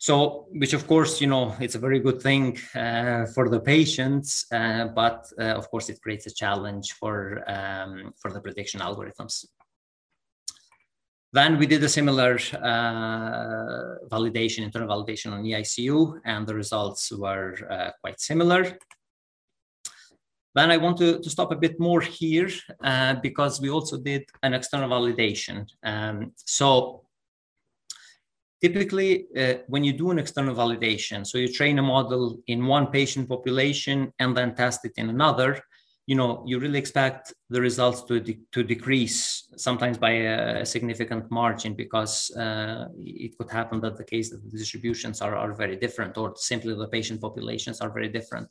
So, 0.01 0.47
which 0.53 0.73
of 0.73 0.87
course, 0.87 1.21
you 1.21 1.27
know, 1.27 1.55
it's 1.61 1.75
a 1.75 1.79
very 1.79 2.01
good 2.01 2.23
thing 2.23 2.57
uh, 2.75 3.27
for 3.35 3.51
the 3.51 3.61
patients, 3.61 4.47
uh, 4.51 4.87
but 4.87 5.31
uh, 5.39 5.53
of 5.61 5.71
course, 5.71 5.91
it 5.91 6.01
creates 6.01 6.27
a 6.27 6.35
challenge 6.35 6.93
for 6.93 7.45
um, 7.47 8.15
for 8.17 8.33
the 8.33 8.41
prediction 8.41 8.81
algorithms. 8.81 9.45
Then 11.35 11.59
we 11.59 11.67
did 11.67 11.85
a 11.85 11.89
similar 11.89 12.37
uh, 12.55 14.09
validation, 14.11 14.65
internal 14.65 14.89
validation 14.89 15.33
on 15.33 15.45
EICU, 15.45 16.21
and 16.25 16.47
the 16.47 16.55
results 16.55 17.13
were 17.13 17.55
uh, 17.71 17.91
quite 18.01 18.21
similar. 18.21 18.79
Then 20.55 20.71
I 20.71 20.79
want 20.79 20.97
to, 20.97 21.21
to 21.21 21.31
stop 21.31 21.53
a 21.53 21.57
bit 21.57 21.79
more 21.79 22.01
here 22.01 22.49
uh, 22.83 23.17
because 23.23 23.61
we 23.61 23.69
also 23.69 23.99
did 23.99 24.25
an 24.43 24.55
external 24.55 24.89
validation. 24.89 25.67
Um, 25.85 26.33
so 26.37 27.05
typically 28.61 29.27
uh, 29.37 29.55
when 29.69 29.83
you 29.85 29.93
do 29.93 30.11
an 30.11 30.19
external 30.19 30.55
validation 30.55 31.27
so 31.27 31.39
you 31.39 31.49
train 31.49 31.79
a 31.79 31.83
model 31.83 32.41
in 32.47 32.67
one 32.67 32.87
patient 32.87 33.29
population 33.29 34.13
and 34.19 34.37
then 34.37 34.55
test 34.55 34.85
it 34.85 34.93
in 34.97 35.11
another 35.11 35.61
you 36.11 36.17
know 36.17 36.43
you 36.45 36.59
really 36.59 36.79
expect 36.79 37.33
the 37.51 37.61
results 37.61 38.03
to, 38.03 38.19
de- 38.19 38.41
to 38.51 38.65
decrease 38.65 39.49
sometimes 39.57 39.97
by 39.97 40.11
a, 40.11 40.67
significant 40.67 41.31
margin 41.31 41.73
because 41.75 42.31
uh, 42.33 42.87
it 42.99 43.37
could 43.39 43.51
happen 43.51 43.81
that 43.81 43.97
the 43.97 44.05
case 44.05 44.31
that 44.31 44.43
the 44.43 44.59
distributions 44.59 45.21
are, 45.21 45.37
are 45.37 45.53
very 45.53 45.77
different 45.77 46.19
or 46.19 46.33
simply 46.35 46.75
the 46.75 46.89
patient 46.89 47.21
populations 47.21 47.81
are 47.81 47.91
very 47.91 48.09
different. 48.09 48.49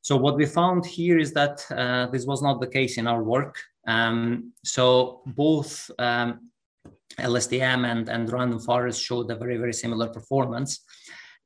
So 0.00 0.16
what 0.16 0.36
we 0.36 0.46
found 0.46 0.84
here 0.84 1.18
is 1.18 1.32
that 1.32 1.64
uh, 1.70 2.06
this 2.12 2.26
was 2.26 2.42
not 2.42 2.60
the 2.60 2.66
case 2.66 2.98
in 2.98 3.06
our 3.06 3.22
work. 3.22 3.54
Um, 3.86 4.52
so 4.64 5.22
both 5.26 5.90
um, 5.98 6.50
LSTM 7.18 7.86
and, 7.90 8.08
and 8.08 8.32
random 8.32 8.60
forest 8.60 9.02
showed 9.02 9.30
a 9.30 9.36
very, 9.36 9.56
very 9.56 9.72
similar 9.72 10.08
performance. 10.08 10.80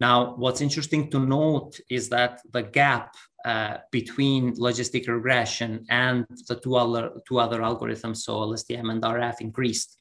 Now, 0.01 0.37
what's 0.37 0.61
interesting 0.61 1.11
to 1.11 1.19
note 1.19 1.79
is 1.91 2.09
that 2.11 2.41
the 2.53 2.63
gap 2.63 3.15
uh, 3.45 3.79
between 3.91 4.55
logistic 4.57 5.09
regression 5.09 5.85
and 5.91 6.27
the 6.49 6.57
two 6.57 6.77
other, 6.77 7.11
two 7.27 7.39
other 7.39 7.61
algorithms, 7.61 8.19
so 8.19 8.41
LSTM 8.41 8.91
and 8.91 9.03
RF, 9.03 9.41
increased. 9.41 9.99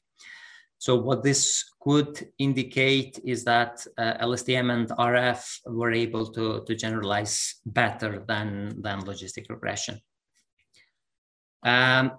So 0.78 0.94
what 0.94 1.24
this 1.24 1.64
could 1.80 2.28
indicate 2.38 3.18
is 3.24 3.44
that 3.44 3.84
uh, 3.96 4.14
LSTM 4.24 4.72
and 4.72 4.88
RF 4.90 5.60
were 5.66 5.92
able 5.92 6.26
to, 6.32 6.62
to 6.64 6.74
generalize 6.76 7.56
better 7.66 8.24
than, 8.28 8.80
than 8.80 9.02
logistic 9.02 9.50
regression. 9.50 10.00
Um, 11.64 12.12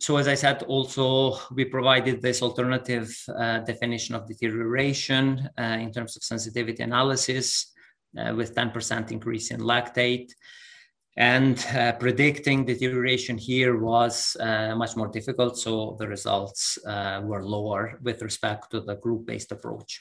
so 0.00 0.16
as 0.16 0.28
I 0.28 0.34
said, 0.34 0.62
also 0.64 1.38
we 1.52 1.64
provided 1.64 2.20
this 2.20 2.42
alternative 2.42 3.16
uh, 3.28 3.60
definition 3.60 4.14
of 4.14 4.26
deterioration 4.26 5.48
uh, 5.58 5.78
in 5.80 5.92
terms 5.92 6.16
of 6.16 6.22
sensitivity 6.22 6.82
analysis 6.82 7.72
uh, 8.18 8.34
with 8.34 8.54
10% 8.54 9.12
increase 9.12 9.50
in 9.50 9.60
lactate. 9.60 10.30
And 11.16 11.64
uh, 11.66 11.92
predicting 11.92 12.64
deterioration 12.64 13.38
here 13.38 13.78
was 13.78 14.36
uh, 14.40 14.74
much 14.74 14.96
more 14.96 15.06
difficult, 15.06 15.56
so 15.56 15.96
the 16.00 16.08
results 16.08 16.76
uh, 16.84 17.20
were 17.22 17.44
lower 17.44 17.98
with 18.02 18.20
respect 18.20 18.72
to 18.72 18.80
the 18.80 18.96
group-based 18.96 19.52
approach. 19.52 20.00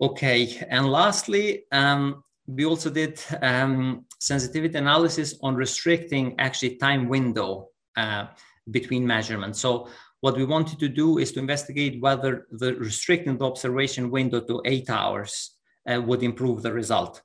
Okay, 0.00 0.64
and 0.70 0.86
lastly, 0.86 1.64
um, 1.72 2.22
we 2.46 2.64
also 2.64 2.88
did 2.88 3.20
um, 3.42 4.06
sensitivity 4.20 4.78
analysis 4.78 5.36
on 5.42 5.56
restricting 5.56 6.38
actually 6.38 6.76
time 6.76 7.08
window 7.08 7.69
uh, 7.96 8.26
between 8.70 9.06
measurements. 9.06 9.60
So 9.60 9.88
what 10.20 10.36
we 10.36 10.44
wanted 10.44 10.78
to 10.80 10.88
do 10.88 11.18
is 11.18 11.32
to 11.32 11.40
investigate 11.40 12.00
whether 12.00 12.46
the 12.50 12.74
restricting 12.74 13.38
the 13.38 13.46
observation 13.46 14.10
window 14.10 14.40
to 14.40 14.62
eight 14.64 14.90
hours 14.90 15.56
uh, 15.90 16.00
would 16.00 16.22
improve 16.22 16.62
the 16.62 16.72
result. 16.72 17.22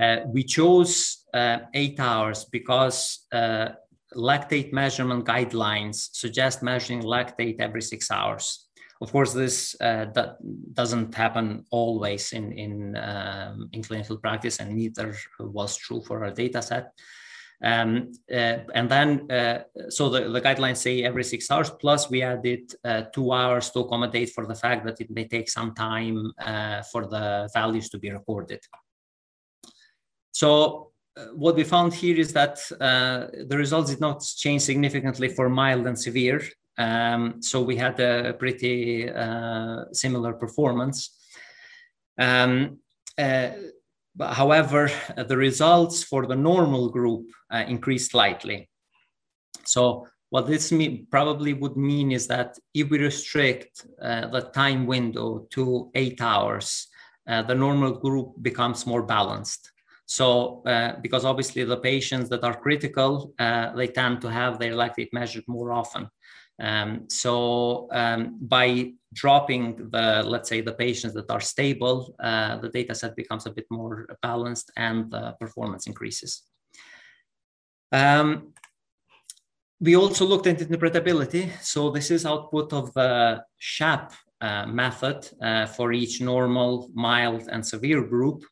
Uh, 0.00 0.18
we 0.28 0.44
chose 0.44 1.24
uh, 1.34 1.58
eight 1.74 1.98
hours 1.98 2.46
because 2.46 3.26
uh, 3.32 3.70
lactate 4.16 4.72
measurement 4.72 5.24
guidelines 5.24 6.08
suggest 6.12 6.62
measuring 6.62 7.02
lactate 7.02 7.60
every 7.60 7.82
six 7.82 8.10
hours. 8.10 8.66
Of 9.02 9.12
course, 9.12 9.32
this 9.32 9.74
uh, 9.80 10.06
that 10.14 10.36
doesn't 10.74 11.14
happen 11.14 11.64
always 11.70 12.32
in 12.32 12.52
in, 12.52 12.96
um, 12.96 13.70
in 13.72 13.82
clinical 13.82 14.18
practice, 14.18 14.60
and 14.60 14.76
neither 14.76 15.16
was 15.38 15.76
true 15.76 16.02
for 16.02 16.24
our 16.24 16.30
data 16.30 16.60
set. 16.60 16.92
Um, 17.62 18.12
uh, 18.32 18.58
and 18.74 18.88
then, 18.88 19.30
uh, 19.30 19.64
so 19.90 20.08
the, 20.08 20.30
the 20.30 20.40
guidelines 20.40 20.78
say 20.78 21.02
every 21.02 21.24
six 21.24 21.50
hours, 21.50 21.70
plus 21.70 22.08
we 22.08 22.22
added 22.22 22.72
uh, 22.84 23.02
two 23.14 23.32
hours 23.32 23.70
to 23.70 23.80
accommodate 23.80 24.30
for 24.30 24.46
the 24.46 24.54
fact 24.54 24.84
that 24.86 25.00
it 25.00 25.10
may 25.10 25.26
take 25.28 25.50
some 25.50 25.74
time 25.74 26.32
uh, 26.38 26.82
for 26.82 27.06
the 27.06 27.50
values 27.52 27.90
to 27.90 27.98
be 27.98 28.10
recorded. 28.10 28.60
So 30.32 30.92
uh, 31.16 31.26
what 31.34 31.54
we 31.54 31.64
found 31.64 31.92
here 31.92 32.18
is 32.18 32.32
that 32.32 32.58
uh, 32.80 33.26
the 33.46 33.58
results 33.58 33.90
did 33.90 34.00
not 34.00 34.22
change 34.22 34.62
significantly 34.62 35.28
for 35.28 35.50
mild 35.50 35.86
and 35.86 35.98
severe. 35.98 36.42
Um, 36.78 37.42
so 37.42 37.60
we 37.60 37.76
had 37.76 38.00
a 38.00 38.32
pretty 38.32 39.06
similar 39.92 40.32
performance. 40.32 41.10
Um, 42.16 42.78
but 44.14 44.34
however, 44.34 44.90
the 45.16 45.36
results 45.36 46.02
for 46.02 46.26
the 46.26 46.36
normal 46.36 46.90
group 46.90 47.26
uh, 47.50 47.64
increased 47.68 48.10
slightly. 48.10 48.68
So 49.64 50.06
what 50.30 50.46
this 50.46 50.72
mean, 50.72 51.06
probably 51.10 51.52
would 51.54 51.76
mean 51.76 52.12
is 52.12 52.26
that 52.28 52.56
if 52.72 52.88
we 52.88 52.98
restrict 52.98 53.86
uh, 54.00 54.28
the 54.28 54.42
time 54.54 54.86
window 54.86 55.46
to 55.50 55.90
eight 55.94 56.20
hours, 56.20 56.86
uh, 57.28 57.42
the 57.42 57.54
normal 57.54 57.92
group 57.92 58.34
becomes 58.40 58.86
more 58.86 59.02
balanced. 59.02 59.72
So, 60.06 60.62
uh, 60.66 60.96
because 61.00 61.24
obviously 61.24 61.62
the 61.62 61.76
patients 61.76 62.28
that 62.30 62.42
are 62.42 62.60
critical, 62.60 63.32
uh, 63.38 63.72
they 63.76 63.86
tend 63.86 64.20
to 64.22 64.30
have 64.30 64.58
their 64.58 64.72
lactate 64.72 65.12
measured 65.12 65.44
more 65.46 65.72
often. 65.72 66.08
Um, 66.60 67.06
so 67.08 67.88
um, 67.90 68.38
by 68.40 68.92
dropping 69.12 69.90
the, 69.90 70.22
let's 70.24 70.48
say, 70.48 70.60
the 70.60 70.74
patients 70.74 71.14
that 71.14 71.30
are 71.30 71.40
stable, 71.40 72.14
uh, 72.20 72.58
the 72.58 72.68
data 72.68 72.94
set 72.94 73.16
becomes 73.16 73.46
a 73.46 73.50
bit 73.50 73.66
more 73.70 74.06
balanced 74.22 74.70
and 74.76 75.10
the 75.10 75.34
performance 75.40 75.86
increases. 75.86 76.42
Um, 77.92 78.52
we 79.80 79.96
also 79.96 80.26
looked 80.26 80.46
at 80.46 80.58
interpretability. 80.58 81.50
So 81.62 81.90
this 81.90 82.10
is 82.10 82.26
output 82.26 82.72
of 82.72 82.92
the 82.92 83.42
SHAP 83.58 84.12
uh, 84.40 84.66
method 84.66 85.28
uh, 85.42 85.66
for 85.66 85.92
each 85.92 86.20
normal, 86.20 86.90
mild, 86.94 87.48
and 87.50 87.66
severe 87.66 88.02
group. 88.02 88.44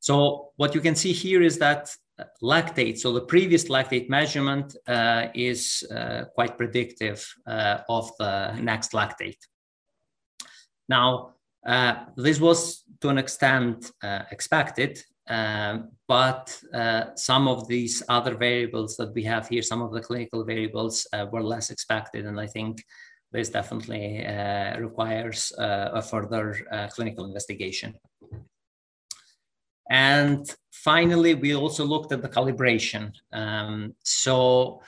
So 0.00 0.50
what 0.56 0.74
you 0.74 0.80
can 0.80 0.94
see 0.94 1.12
here 1.12 1.42
is 1.42 1.58
that 1.58 1.94
lactate. 2.42 2.98
So 2.98 3.12
the 3.12 3.22
previous 3.22 3.64
lactate 3.68 4.08
measurement 4.08 4.76
uh, 4.86 5.28
is 5.34 5.84
uh, 5.90 6.24
quite 6.34 6.56
predictive 6.56 7.26
uh, 7.46 7.78
of 7.88 8.10
the 8.18 8.52
next 8.60 8.92
lactate. 8.92 9.38
Now, 10.88 11.34
uh, 11.66 11.94
this 12.16 12.40
was 12.40 12.84
to 13.00 13.08
an 13.08 13.18
extent 13.18 13.90
uh, 14.02 14.22
expected, 14.30 15.02
um, 15.28 15.92
but 16.06 16.60
uh, 16.72 17.14
some 17.16 17.48
of 17.48 17.66
these 17.66 18.02
other 18.08 18.34
variables 18.34 18.96
that 18.98 19.14
we 19.14 19.24
have 19.24 19.48
here, 19.48 19.62
some 19.62 19.82
of 19.82 19.92
the 19.92 20.00
clinical 20.00 20.44
variables 20.44 21.06
were 21.32 21.42
less 21.42 21.70
expected. 21.70 22.26
And 22.26 22.38
I 22.38 22.46
think 22.46 22.84
this 23.34 23.48
definitely 23.48 24.24
uh, 24.24 24.78
requires 24.78 25.52
uh, 25.58 25.90
a 25.92 26.00
further 26.00 26.56
uh, 26.70 26.86
clinical 26.86 27.24
investigation. 27.24 27.94
And 29.90 30.48
finally, 30.70 31.34
we 31.34 31.54
also 31.54 31.84
looked 31.84 32.12
at 32.12 32.22
the 32.22 32.28
calibration. 32.28 33.12
Um, 33.32 33.94
so 34.02 34.80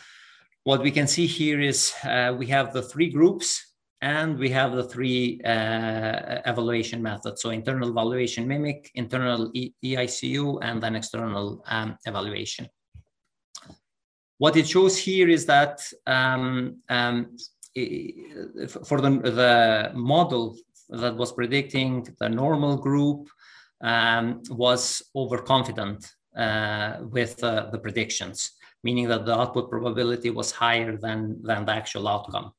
what 0.64 0.82
we 0.82 0.90
can 0.90 1.06
see 1.06 1.26
here 1.26 1.61
is 1.61 1.92
uh, 2.04 2.35
we 2.37 2.46
have 2.46 2.72
the 2.72 2.82
three 2.82 3.11
groups 3.11 3.74
and 4.02 4.38
we 4.38 4.50
have 4.50 4.72
the 4.72 4.85
three 4.85 5.40
uh, 5.44 6.40
evaluation 6.44 7.02
methods. 7.02 7.40
So 7.42 7.50
internal 7.50 7.90
evaluation 7.90 8.46
mimic, 8.46 8.90
internal 8.94 9.50
e 9.54 9.72
EICU, 9.85 10.59
and 10.62 10.82
then 10.82 10.96
external 10.96 11.62
um, 11.66 11.96
evaluation. 12.04 12.68
What 14.38 14.56
it 14.56 14.68
shows 14.68 14.98
here 14.98 15.28
is 15.28 15.46
that 15.46 15.80
um, 16.06 16.78
um, 16.90 17.37
for 18.85 19.00
the, 19.00 19.11
the 19.40 19.92
model 19.94 20.56
that 20.88 21.16
was 21.16 21.32
predicting 21.32 22.06
the 22.20 22.28
normal 22.28 22.76
group 22.76 23.28
um, 23.81 24.43
was 24.51 25.03
overconfident 25.15 26.15
uh, 26.37 26.99
with 27.01 27.43
uh, 27.43 27.69
the 27.71 27.79
predictions, 27.79 28.53
meaning 28.83 29.09
that 29.09 29.25
the 29.25 29.35
output 29.35 29.71
probability 29.71 30.31
was 30.31 30.51
higher 30.53 30.97
than, 30.97 31.41
than 31.43 31.65
the 31.65 31.73
actual 31.73 32.09
outcome. 32.09 32.53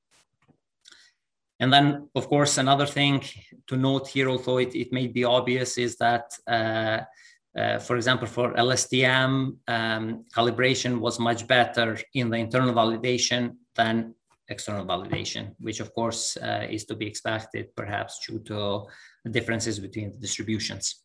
And 1.60 1.74
then, 1.74 2.10
of 2.14 2.28
course, 2.28 2.58
another 2.60 2.86
thing 2.86 3.24
to 3.68 3.78
note 3.78 4.08
here, 4.08 4.30
although 4.30 4.58
it, 4.58 4.76
it 4.76 4.94
may 4.94 5.08
be 5.08 5.24
obvious, 5.24 5.78
is 5.78 5.98
that, 5.98 6.32
uh, 6.48 7.00
uh, 7.58 7.80
for 7.80 7.96
example, 7.96 8.28
for 8.28 8.54
LSTM, 8.54 9.58
um, 9.68 10.26
calibration 10.36 11.00
was 11.00 11.20
much 11.20 11.48
better 11.48 11.98
in 12.14 12.30
the 12.30 12.38
internal 12.38 12.74
validation 12.74 13.56
than 13.76 14.14
external 14.50 14.86
validation, 14.86 15.54
which 15.60 15.80
of 15.80 15.94
course 15.94 16.38
uh, 16.38 16.66
is 16.70 16.86
to 16.86 16.96
be 16.96 17.06
expected 17.06 17.76
perhaps 17.76 18.26
due 18.26 18.40
to 18.40 18.86
differences 19.30 19.80
between 19.80 20.12
the 20.12 20.20
distributions. 20.20 21.04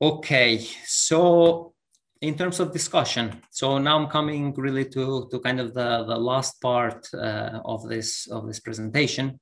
Okay, 0.00 0.58
so 0.84 1.72
in 2.20 2.36
terms 2.36 2.60
of 2.60 2.70
discussion, 2.70 3.40
so 3.50 3.78
now 3.78 3.98
I'm 3.98 4.08
coming 4.08 4.52
really 4.52 4.84
to, 4.90 5.26
to 5.30 5.40
kind 5.40 5.58
of 5.58 5.72
the, 5.72 6.04
the 6.04 6.18
last 6.18 6.60
part 6.60 7.08
uh, 7.14 7.60
of, 7.64 7.88
this, 7.88 8.26
of 8.26 8.46
this 8.46 8.60
presentation. 8.60 9.40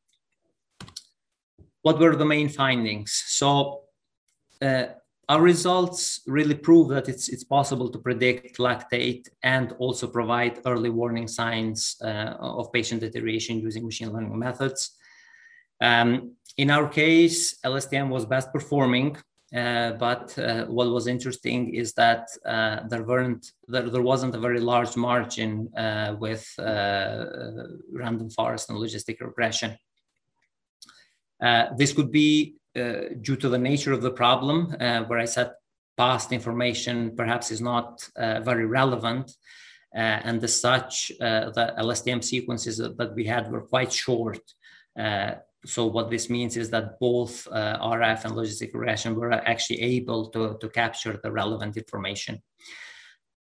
What 1.83 1.99
were 1.99 2.15
the 2.15 2.25
main 2.25 2.49
findings? 2.49 3.25
So 3.27 3.81
uh, 4.63 4.85
our 5.29 5.43
results 5.43 6.21
really 6.29 6.55
prove 6.55 6.89
that 6.91 7.09
it's, 7.09 7.29
it's 7.29 7.43
possible 7.43 7.89
to 7.89 7.99
predict 7.99 8.59
lactate 8.59 9.29
and 9.43 9.73
also 9.81 10.07
provide 10.07 10.61
early 10.67 10.91
warning 10.91 11.27
signs 11.27 11.97
uh, 12.01 12.37
of 12.39 12.73
patient 12.73 13.01
deterioration 13.01 13.59
using 13.59 13.85
machine 13.85 14.13
learning 14.13 14.39
methods. 14.39 14.93
Um, 15.81 16.37
in 16.57 16.71
our 16.71 16.89
case, 16.89 17.59
LSTM 17.65 18.09
was 18.09 18.25
best 18.25 18.53
performing 18.53 19.17
but 19.55 20.37
uh, 20.37 20.65
what 20.67 20.91
was 20.91 21.07
interesting 21.07 21.75
is 21.75 21.93
that 21.93 22.29
uh, 22.45 22.81
there 22.89 23.05
weren't 23.05 23.53
there, 23.69 23.89
there, 23.89 24.03
wasn't 24.03 24.35
a 24.35 24.41
very 24.41 24.59
large 24.59 24.97
margin 24.97 25.73
uh, 25.77 26.17
with 26.19 26.53
uh, 26.59 27.27
random 27.93 28.31
forest 28.31 28.69
and 28.69 28.79
logistic 28.79 29.21
regression. 29.21 29.79
this 31.79 31.93
could 31.93 32.11
be 32.11 32.57
due 33.21 33.37
to 33.37 33.49
the 33.49 33.59
nature 33.71 33.93
of 33.93 34.03
the 34.03 34.11
problem, 34.11 34.75
where 35.09 35.21
I 35.21 35.27
said 35.27 35.53
past 35.97 36.33
information 36.33 37.15
perhaps 37.15 37.53
is 37.53 37.61
not 37.61 38.03
very 38.17 38.67
relevant. 38.67 39.31
and 39.93 40.43
as 40.43 40.61
such, 40.61 41.13
the 41.21 41.75
LSTM 41.79 42.25
sequences 42.25 42.79
that 42.79 43.13
we 43.15 43.25
had 43.27 43.53
were 43.53 43.71
quite 43.75 43.93
short 43.93 44.43
so 45.65 45.87
what 45.87 46.11
this 46.11 46.29
means 46.29 46.57
is 46.57 46.71
that 46.71 46.99
both 47.01 47.47
uh, 47.51 47.79
RF 47.81 48.25
and 48.25 48.35
logistic 48.35 48.75
regression 48.75 49.15
were 49.15 49.33
actually 49.33 49.81
able 49.81 50.29
to, 50.31 50.57
to 50.61 50.69
capture 50.69 51.19
the 51.23 51.33
relevant 51.33 51.77
information. 51.77 52.43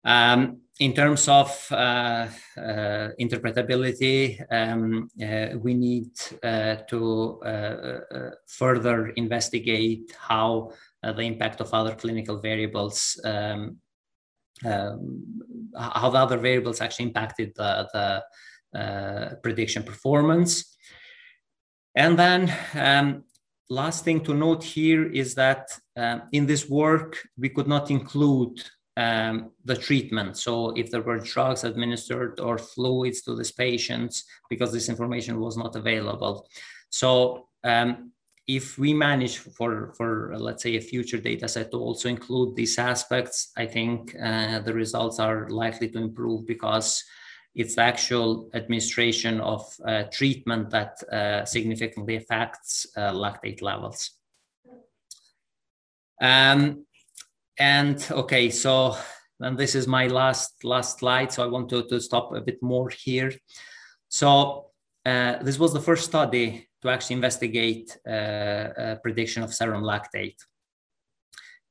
Um, 0.05 0.61
in 0.81 0.93
terms 0.93 1.29
of 1.29 1.67
uh, 1.71 2.27
uh, 2.57 3.09
interpretability, 3.21 4.45
um, 4.51 5.09
uh, 5.23 5.57
we 5.59 5.73
need 5.73 6.11
uh, 6.43 6.77
to 6.89 7.41
uh, 7.43 8.31
further 8.47 9.09
investigate 9.11 10.15
how 10.19 10.73
the 11.03 11.21
impact 11.21 11.61
of 11.61 11.73
other 11.73 11.95
clinical 11.95 12.39
variables, 12.41 13.21
um, 13.25 13.77
um, 14.65 15.23
how 15.79 16.09
the 16.09 16.19
other 16.19 16.39
variables 16.39 16.81
actually 16.81 17.07
impacted 17.07 17.53
the, 17.57 18.23
the 18.73 19.39
prediction 19.43 19.83
performance. 19.83 20.77
And 21.94 22.18
then 22.18 22.54
um, 22.74 23.24
last 23.70 24.04
thing 24.04 24.20
to 24.24 24.35
note 24.35 24.64
here 24.64 25.04
is 25.04 25.35
that 25.35 25.70
um, 25.96 26.22
in 26.33 26.46
this 26.46 26.68
work, 26.68 27.18
we 27.38 27.48
could 27.48 27.68
not 27.68 27.90
include 27.90 28.62
um, 28.96 29.50
the 29.64 29.76
treatment. 29.76 30.37
So 30.37 30.70
if 30.70 30.90
there 30.90 31.02
were 31.02 31.18
drugs 31.18 31.64
administered 31.64 32.40
or 32.40 32.59
fluids 32.59 33.22
to 33.22 33.37
these 33.37 33.52
patients, 33.52 34.24
because 34.48 34.72
this 34.72 34.88
information 34.88 35.40
was 35.40 35.57
not 35.57 35.76
available. 35.76 36.48
So 36.90 37.48
um, 37.64 38.12
if 38.46 38.78
we 38.78 38.92
manage 38.92 39.38
for, 39.38 39.94
for 39.96 40.35
let's 40.38 40.62
say 40.62 40.76
a 40.76 40.80
future 40.80 41.18
data 41.18 41.48
set 41.48 41.70
to 41.70 41.78
also 41.78 42.09
include 42.09 42.54
these 42.54 42.78
aspects, 42.78 43.50
I 43.57 43.66
think 43.66 44.14
uh, 44.22 44.61
the 44.61 44.74
results 44.74 45.18
are 45.18 45.48
likely 45.48 45.88
to 45.88 45.98
improve 45.98 46.46
because 46.46 47.02
it's 47.55 47.77
the 47.77 47.83
actual 47.83 48.51
administration 48.55 49.40
of 49.40 49.64
uh, 49.87 50.05
treatment 50.12 50.71
that 50.71 51.03
uh, 51.12 51.45
significantly 51.45 52.17
affects 52.17 52.87
uh, 52.97 53.12
lactate 53.12 53.62
levels. 53.62 54.11
Um, 56.21 56.87
and 57.59 58.05
okay, 58.11 58.51
so 58.51 58.97
and 59.40 59.59
this 59.59 59.75
is 59.75 59.87
my 59.87 60.07
last 60.07 60.64
last 60.64 60.99
slide. 60.99 61.33
So 61.33 61.45
I 61.45 61.47
want 61.47 61.69
to, 61.71 61.85
to 61.88 62.01
stop 62.01 62.35
a 62.35 62.40
bit 62.40 62.62
more 62.62 62.88
here. 62.88 63.33
So 64.09 64.71
uh, 65.07 65.43
this 65.43 65.59
was 65.59 65.73
the 65.73 65.81
first 65.81 66.05
study 66.05 66.69
to 66.83 66.88
actually 66.88 67.17
investigate 67.17 67.97
uh, 68.07 68.97
prediction 69.03 69.43
of 69.43 69.55
serum 69.55 69.83
lactate. 69.83 70.37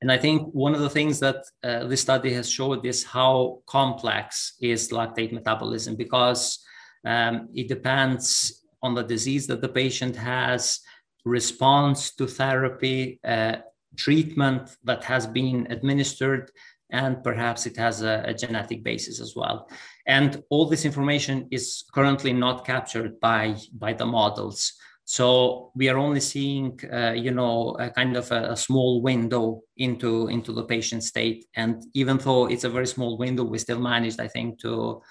And 0.04 0.12
I 0.12 0.18
think 0.18 0.50
one 0.52 0.76
of 0.76 0.82
the 0.82 0.90
things 0.90 1.22
that 1.22 1.46
uh, 1.64 1.86
this 1.86 2.02
study 2.02 2.34
has 2.34 2.52
showed 2.52 2.86
is 2.86 3.06
how 3.06 3.62
complex 3.68 4.58
is 4.60 4.90
lactate 4.90 5.32
metabolism 5.32 5.96
because 5.96 6.60
um, 7.06 7.48
it 7.54 7.70
depends 7.70 8.66
on 8.82 8.96
the 8.96 9.04
disease 9.04 9.48
that 9.48 9.62
the 9.62 9.70
patient 9.70 10.18
has, 10.18 10.82
response 11.24 12.14
to 12.16 12.28
therapy, 12.28 13.22
uh, 13.24 13.56
treatment 13.96 14.76
that 14.84 15.06
has 15.06 15.26
been 15.26 15.68
administered, 15.70 16.52
and 16.92 17.24
perhaps 17.24 17.66
it 17.66 17.78
has 17.78 18.02
a, 18.02 18.24
a, 18.28 18.34
genetic 18.34 18.84
basis 18.84 19.22
as 19.22 19.38
well. 19.38 19.70
And 20.06 20.44
all 20.50 20.66
this 20.66 20.84
information 20.84 21.48
is 21.50 21.86
currently 21.94 22.34
not 22.34 22.66
captured 22.66 23.22
by, 23.22 23.56
by 23.72 23.94
the 23.94 24.06
models. 24.06 24.74
So 25.06 25.72
we 25.76 25.90
are 25.90 25.98
only 25.98 26.22
seeing, 26.22 26.80
uh, 26.92 27.12
you 27.12 27.32
know, 27.32 27.76
a 27.80 27.90
kind 27.90 28.16
of 28.16 28.32
a, 28.32 28.52
a, 28.52 28.58
small 28.58 29.02
window 29.02 29.62
into 29.76 30.28
into 30.28 30.54
the 30.54 30.64
patient 30.64 31.04
state. 31.04 31.46
And 31.56 31.84
even 31.94 32.18
though 32.18 32.46
it's 32.46 32.64
a 32.64 32.70
very 32.70 32.88
small 32.88 33.18
window, 33.18 33.44
we 33.44 33.58
still 33.58 33.80
managed, 33.80 34.22
I 34.22 34.30
think, 34.30 34.60
to 34.62 35.02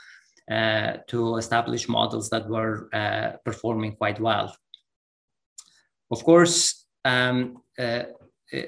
uh, 0.51 0.97
to 1.09 1.37
establish 1.37 1.89
models 1.89 2.31
that 2.31 2.49
were 2.49 2.89
uh, 2.95 3.33
performing 3.45 3.97
quite 3.97 4.19
well. 4.19 4.57
Of 6.11 6.25
course, 6.25 6.87
um, 7.05 7.63
uh, 7.79 8.05
uh, 8.53 8.63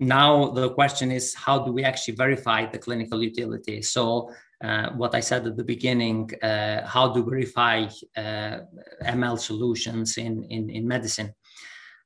now 0.00 0.50
the 0.50 0.70
question 0.70 1.10
is, 1.10 1.34
how 1.34 1.58
do 1.58 1.72
we 1.72 1.84
actually 1.84 2.16
verify 2.16 2.66
the 2.66 2.78
clinical 2.78 3.22
utility? 3.22 3.82
So 3.82 4.30
uh, 4.62 4.90
what 4.90 5.14
I 5.14 5.20
said 5.20 5.46
at 5.46 5.56
the 5.56 5.64
beginning, 5.64 6.30
uh, 6.42 6.86
how 6.86 7.12
to 7.12 7.22
verify 7.22 7.86
uh, 8.16 8.58
ML 9.04 9.38
solutions 9.38 10.16
in, 10.16 10.44
in, 10.44 10.70
in 10.70 10.86
medicine. 10.86 11.34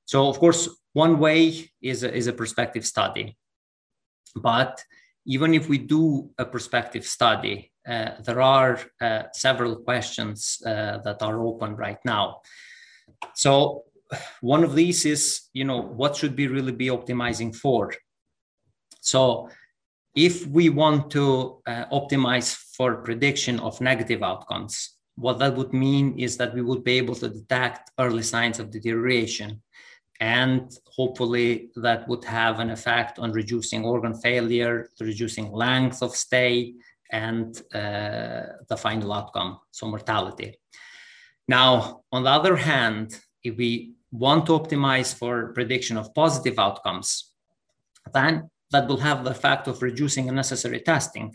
So, 0.05 0.29
of 0.29 0.39
course, 0.39 0.69
one 0.93 1.19
way 1.19 1.71
is 1.83 2.03
a, 2.03 2.15
is 2.15 2.27
a 2.27 2.33
prospective 2.33 2.87
study. 2.87 3.37
But 4.35 4.83
even 5.27 5.53
if 5.53 5.69
we 5.69 5.79
do 5.79 6.31
a 6.39 6.45
prospective 6.45 7.05
study, 7.05 7.71
uh, 7.87 8.13
there 8.25 8.41
are 8.41 8.81
uh, 9.01 9.25
several 9.33 9.77
questions 9.77 10.59
that 10.63 11.19
are 11.21 11.41
open 11.41 11.77
right 11.77 11.99
now. 12.05 12.41
So, 13.35 13.85
one 14.41 14.65
of 14.65 14.75
these 14.75 15.05
is, 15.05 15.43
you 15.53 15.65
know, 15.65 15.83
what 15.83 16.17
should 16.17 16.37
we 16.37 16.47
really 16.47 16.73
be 16.73 16.87
optimizing 16.87 17.55
for? 17.55 17.93
So, 19.01 19.51
if 20.19 20.45
we 20.49 20.69
want 20.69 21.13
to 21.13 21.63
uh, 21.65 21.85
optimize 21.93 22.53
for 22.77 23.03
prediction 23.03 23.61
of 23.61 23.81
negative 23.81 24.21
outcomes, 24.21 24.97
what 25.15 25.39
that 25.39 25.55
would 25.55 25.73
mean 25.73 26.19
is 26.19 26.37
that 26.37 26.53
we 26.53 26.61
would 26.61 26.83
be 26.83 26.99
able 26.99 27.15
to 27.15 27.29
detect 27.29 27.93
early 28.01 28.25
signs 28.25 28.59
of 28.59 28.73
deterioration. 28.73 29.63
And 30.19 30.77
hopefully 30.87 31.71
that 31.77 32.09
would 32.09 32.25
have 32.25 32.59
an 32.59 32.71
effect 32.71 33.21
on 33.21 33.31
reducing 33.31 33.85
organ 33.85 34.15
failure, 34.15 34.91
reducing 35.01 35.53
length 35.53 36.03
of 36.03 36.17
stay, 36.17 36.75
and 37.13 37.57
uh, 37.73 38.43
the 38.69 38.77
final 38.77 39.13
outcome, 39.13 39.61
so 39.71 39.87
mortality. 39.87 40.59
Now, 41.47 42.03
on 42.11 42.25
the 42.25 42.31
other 42.31 42.57
hand, 42.57 43.21
if 43.45 43.57
we 43.57 43.93
want 44.11 44.47
to 44.47 44.59
optimize 44.59 45.15
for 45.15 45.53
prediction 45.53 45.97
of 45.97 46.13
positive 46.13 46.59
outcomes, 46.59 47.33
then 48.13 48.51
that 48.71 48.89
will 48.89 48.99
have 48.99 49.25
the 49.25 49.31
effect 49.31 49.69
of 49.69 49.83
reducing 49.83 50.29
unnecessary 50.29 50.81
testing, 50.81 51.35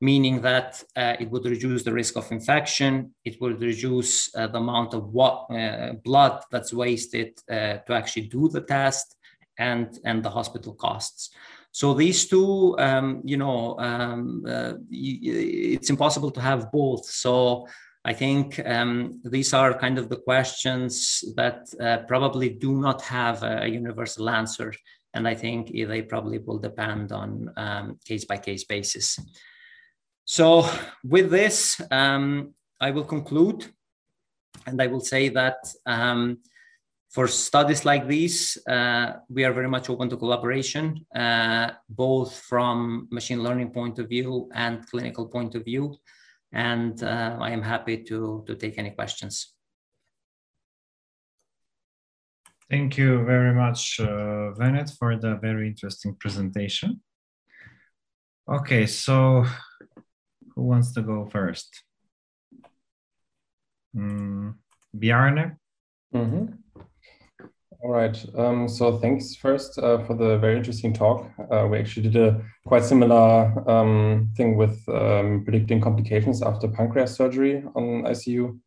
meaning 0.00 0.42
that 0.42 0.82
uh, 0.96 1.14
it 1.18 1.30
would 1.30 1.44
reduce 1.44 1.82
the 1.82 1.92
risk 1.92 2.16
of 2.16 2.30
infection, 2.30 3.14
it 3.24 3.40
would 3.40 3.60
reduce 3.60 4.34
uh, 4.34 4.46
the 4.46 4.58
amount 4.58 4.94
of 4.94 5.08
what, 5.08 5.46
uh, 5.50 5.92
blood 6.04 6.42
that's 6.50 6.72
wasted 6.72 7.30
uh, 7.50 7.78
to 7.86 7.92
actually 7.92 8.26
do 8.28 8.48
the 8.48 8.60
test, 8.60 9.16
and, 9.58 9.98
and 10.04 10.22
the 10.22 10.30
hospital 10.30 10.74
costs. 10.74 11.30
So 11.72 11.94
these 11.94 12.26
two, 12.26 12.76
um, 12.78 13.22
you 13.24 13.36
know, 13.36 13.78
um, 13.78 14.44
uh, 14.48 14.74
it's 14.90 15.90
impossible 15.90 16.30
to 16.32 16.40
have 16.40 16.72
both. 16.72 17.04
So 17.04 17.66
I 18.04 18.12
think 18.12 18.60
um, 18.64 19.20
these 19.24 19.52
are 19.52 19.78
kind 19.78 19.98
of 19.98 20.08
the 20.08 20.16
questions 20.16 21.24
that 21.36 21.68
uh, 21.80 21.98
probably 22.06 22.48
do 22.48 22.80
not 22.80 23.02
have 23.02 23.42
a 23.42 23.68
universal 23.68 24.30
answer. 24.30 24.72
And 25.16 25.26
I 25.26 25.34
think 25.34 25.72
they 25.72 26.02
probably 26.02 26.38
will 26.38 26.58
depend 26.58 27.10
on 27.10 27.50
um, 27.56 27.98
case 28.04 28.24
by 28.24 28.36
case 28.36 28.64
basis. 28.64 29.18
So 30.24 30.68
with 31.02 31.30
this, 31.30 31.80
um, 31.90 32.54
I 32.80 32.90
will 32.90 33.04
conclude 33.04 33.66
and 34.66 34.80
I 34.82 34.86
will 34.86 35.00
say 35.00 35.28
that 35.30 35.58
um, 35.86 36.38
for 37.10 37.26
studies 37.28 37.84
like 37.84 38.06
these, 38.06 38.58
uh, 38.68 39.14
we 39.30 39.44
are 39.44 39.52
very 39.52 39.68
much 39.68 39.88
open 39.88 40.10
to 40.10 40.16
collaboration, 40.16 41.06
uh, 41.14 41.70
both 41.88 42.38
from 42.40 43.08
machine 43.10 43.42
learning 43.42 43.70
point 43.70 43.98
of 43.98 44.08
view 44.08 44.50
and 44.52 44.86
clinical 44.86 45.26
point 45.26 45.54
of 45.54 45.64
view 45.64 45.96
and 46.52 47.02
uh, 47.02 47.36
I 47.40 47.50
am 47.50 47.62
happy 47.62 48.02
to, 48.04 48.44
to 48.46 48.54
take 48.54 48.78
any 48.78 48.90
questions. 48.90 49.55
Thank 52.68 52.98
you 52.98 53.24
very 53.24 53.54
much, 53.54 54.00
uh, 54.00 54.52
Venet, 54.58 54.96
for 54.98 55.16
the 55.16 55.36
very 55.36 55.68
interesting 55.68 56.16
presentation. 56.18 57.00
Okay, 58.48 58.86
so 58.86 59.44
who 60.54 60.62
wants 60.62 60.92
to 60.94 61.02
go 61.02 61.26
first? 61.26 61.84
Mm, 63.94 64.54
Bjarne? 64.92 65.58
Mm 66.12 66.30
-hmm. 66.30 66.66
All 67.82 67.92
right. 67.92 68.26
Um, 68.34 68.68
so 68.68 68.98
thanks 68.98 69.36
first 69.36 69.78
uh, 69.78 70.04
for 70.06 70.16
the 70.16 70.38
very 70.38 70.56
interesting 70.56 70.92
talk. 70.92 71.30
Uh, 71.38 71.68
we 71.70 71.78
actually 71.78 72.10
did 72.10 72.16
a 72.16 72.42
quite 72.66 72.84
similar 72.84 73.52
um, 73.70 74.30
thing 74.36 74.56
with 74.56 74.88
um, 74.88 75.44
predicting 75.44 75.80
complications 75.80 76.42
after 76.42 76.68
pancreas 76.68 77.14
surgery 77.14 77.62
on 77.74 78.02
ICU. 78.04 78.58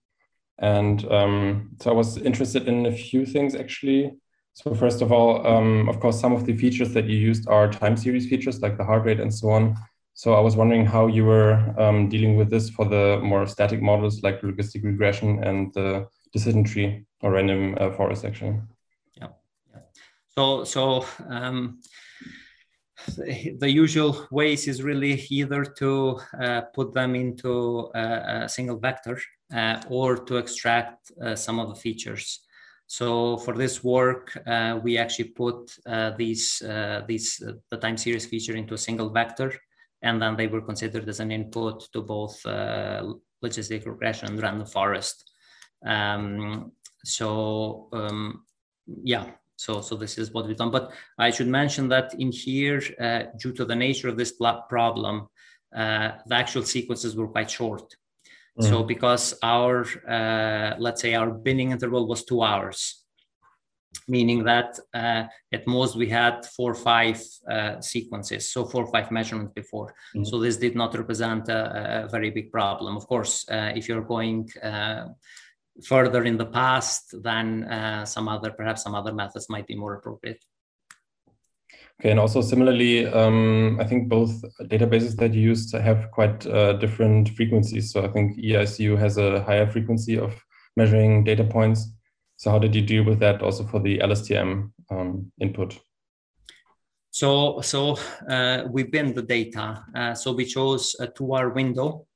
And 0.60 1.10
um, 1.12 1.72
so 1.80 1.92
I 1.92 1.94
was 1.94 2.18
interested 2.18 2.68
in 2.68 2.86
a 2.86 2.92
few 2.92 3.26
things 3.26 3.56
actually. 3.56 4.12
So 4.54 4.76
first 4.76 5.02
of 5.02 5.12
all, 5.12 5.46
um, 5.48 5.88
of 5.88 6.00
course, 6.00 6.20
some 6.20 6.34
of 6.34 6.46
the 6.46 6.56
features 6.56 6.94
that 6.94 7.06
you 7.06 7.18
used 7.18 7.48
are 7.48 7.72
time 7.72 7.96
series 7.96 8.28
features 8.28 8.60
like 8.60 8.78
the 8.78 8.84
heart 8.84 9.06
rate 9.06 9.20
and 9.20 9.34
so 9.34 9.50
on. 9.52 9.78
So 10.14 10.34
I 10.34 10.42
was 10.42 10.58
wondering 10.58 10.86
how 10.86 11.08
you 11.08 11.24
were 11.24 11.54
um, 11.80 12.10
dealing 12.10 12.36
with 12.36 12.50
this 12.50 12.70
for 12.70 12.84
the 12.84 13.22
more 13.24 13.48
static 13.48 13.82
models 13.82 14.22
like 14.22 14.42
logistic 14.42 14.84
regression 14.84 15.42
and 15.46 15.74
the 15.74 16.08
decision 16.34 16.66
tree 16.66 17.06
or 17.22 17.32
random 17.32 17.78
uh, 17.80 17.92
forest 17.92 18.26
actually. 18.26 18.60
Yeah. 19.16 19.28
yeah. 19.72 19.80
So, 20.28 20.66
so 20.66 21.06
um, 21.30 21.80
the 23.08 23.72
usual 23.72 24.28
ways 24.30 24.68
is 24.68 24.84
really 24.84 25.26
either 25.30 25.64
to 25.64 26.20
uh, 26.42 26.62
put 26.74 26.94
them 26.94 27.16
into 27.16 27.90
a, 27.96 28.44
a 28.44 28.50
single 28.50 28.78
vector 28.78 29.18
uh, 29.54 29.82
or 29.90 30.16
to 30.16 30.38
extract 30.38 31.12
uh, 31.24 31.36
some 31.36 31.60
of 31.60 31.70
the 31.70 31.76
features. 31.76 32.42
So 32.88 33.38
for 33.38 33.56
this 33.56 33.84
work, 33.84 34.36
uh, 34.48 34.80
we 34.82 34.98
actually 34.98 35.30
put 35.30 35.72
uh, 35.86 36.12
these, 36.18 36.62
uh, 36.62 37.04
these 37.08 37.42
the 37.70 37.78
time 37.78 37.98
series 37.98 38.26
feature 38.26 38.56
into 38.56 38.74
a 38.74 38.78
single 38.78 39.10
vector, 39.10 39.54
and 40.02 40.22
then 40.22 40.36
they 40.36 40.48
were 40.48 40.62
considered 40.62 41.08
as 41.08 41.20
an 41.20 41.32
input 41.32 41.88
to 41.94 42.02
both 42.02 42.42
logistic 43.44 43.86
regression 43.86 44.30
and 44.30 44.42
random 44.42 44.66
forest. 44.66 45.32
Um, 45.86 46.72
so 47.04 47.90
um, 47.94 48.44
yeah, 49.04 49.26
so, 49.56 49.82
so 49.82 49.96
this 49.96 50.18
is 50.18 50.32
what 50.32 50.48
we've 50.48 50.58
done. 50.58 50.72
But 50.72 50.94
I 51.18 51.32
should 51.32 51.48
mention 51.48 51.90
that 51.90 52.14
in 52.18 52.32
here, 52.32 52.82
uh, 53.00 53.24
due 53.38 53.52
to 53.54 53.66
the 53.66 53.76
nature 53.76 54.08
of 54.08 54.18
this 54.18 54.32
problem, 54.32 55.28
uh, 55.76 56.12
the 56.26 56.36
actual 56.36 56.64
sequences 56.64 57.16
were 57.16 57.28
quite 57.28 57.52
short. 57.52 57.94
Mm. 58.60 58.70
So 58.70 58.84
because 58.84 59.38
our, 59.42 59.86
uh, 60.08 60.76
let's 60.80 61.02
say 61.02 61.16
our 61.16 61.32
binning 61.32 61.72
interval 61.72 62.08
was 62.08 62.24
two 62.26 62.42
hours, 62.42 63.06
meaning 64.08 64.44
that 64.44 64.80
uh, 64.94 65.24
at 65.52 65.68
most 65.68 65.96
we 65.96 66.08
had 66.08 66.46
four 66.46 66.72
or 66.72 66.76
five 66.76 67.22
uh, 67.50 67.80
sequences, 67.82 68.52
so 68.52 68.66
four 68.66 68.84
or 68.84 68.92
five 68.92 69.12
measurements 69.12 69.54
before. 69.54 69.94
Mm. 70.16 70.26
So 70.28 70.40
this 70.40 70.58
did 70.58 70.76
not 70.76 70.96
represent 70.96 71.50
a, 71.50 72.06
a 72.06 72.08
very 72.10 72.30
big 72.32 72.52
problem. 72.52 72.98
Of 72.98 73.08
course, 73.08 73.46
uh, 73.50 73.72
if 73.76 73.88
you're 73.88 74.04
going 74.04 74.50
further 75.84 76.24
in 76.24 76.38
the 76.38 76.46
past, 76.46 77.16
then 77.24 77.64
uh, 77.64 78.06
some 78.06 78.28
other, 78.28 78.52
perhaps 78.52 78.84
some 78.84 78.96
other 78.96 79.14
methods 79.14 79.50
might 79.50 79.68
be 79.68 79.76
more 79.76 79.96
appropriate. 79.96 80.44
Okay, 82.00 82.12
and 82.12 82.20
also 82.20 82.42
similarly, 82.42 83.06
um, 83.08 83.78
I 83.82 83.84
think 83.84 84.08
both 84.08 84.32
databases 84.62 85.18
that 85.18 85.34
you 85.34 85.42
used 85.42 85.74
have 85.74 86.10
quite 86.12 86.48
uh, 86.48 86.74
different 86.74 87.30
frequencies. 87.36 87.92
So 87.92 88.06
I 88.06 88.08
think 88.08 88.38
EICU 88.38 88.98
has 88.98 89.18
a 89.18 89.44
higher 89.44 89.70
frequency 89.70 90.18
of 90.18 90.34
measuring 90.78 91.26
data 91.26 91.44
points. 91.44 91.90
So 92.38 92.52
how 92.52 92.60
did 92.60 92.74
you 92.74 92.82
deal 92.82 93.04
with 93.04 93.20
that 93.20 93.42
also 93.42 93.66
for 93.66 93.82
the 93.82 93.98
LSTM 93.98 94.72
um, 94.90 95.30
input? 95.42 95.78
So, 97.12 97.60
so 97.60 97.98
uh, 98.30 98.64
we 98.70 98.84
binned 98.84 99.16
the 99.16 99.24
data. 99.24 99.84
Uh, 99.94 100.14
so 100.14 100.32
we 100.32 100.46
chose 100.46 100.96
a 101.02 101.08
two-hour 101.08 101.50
window 101.50 102.08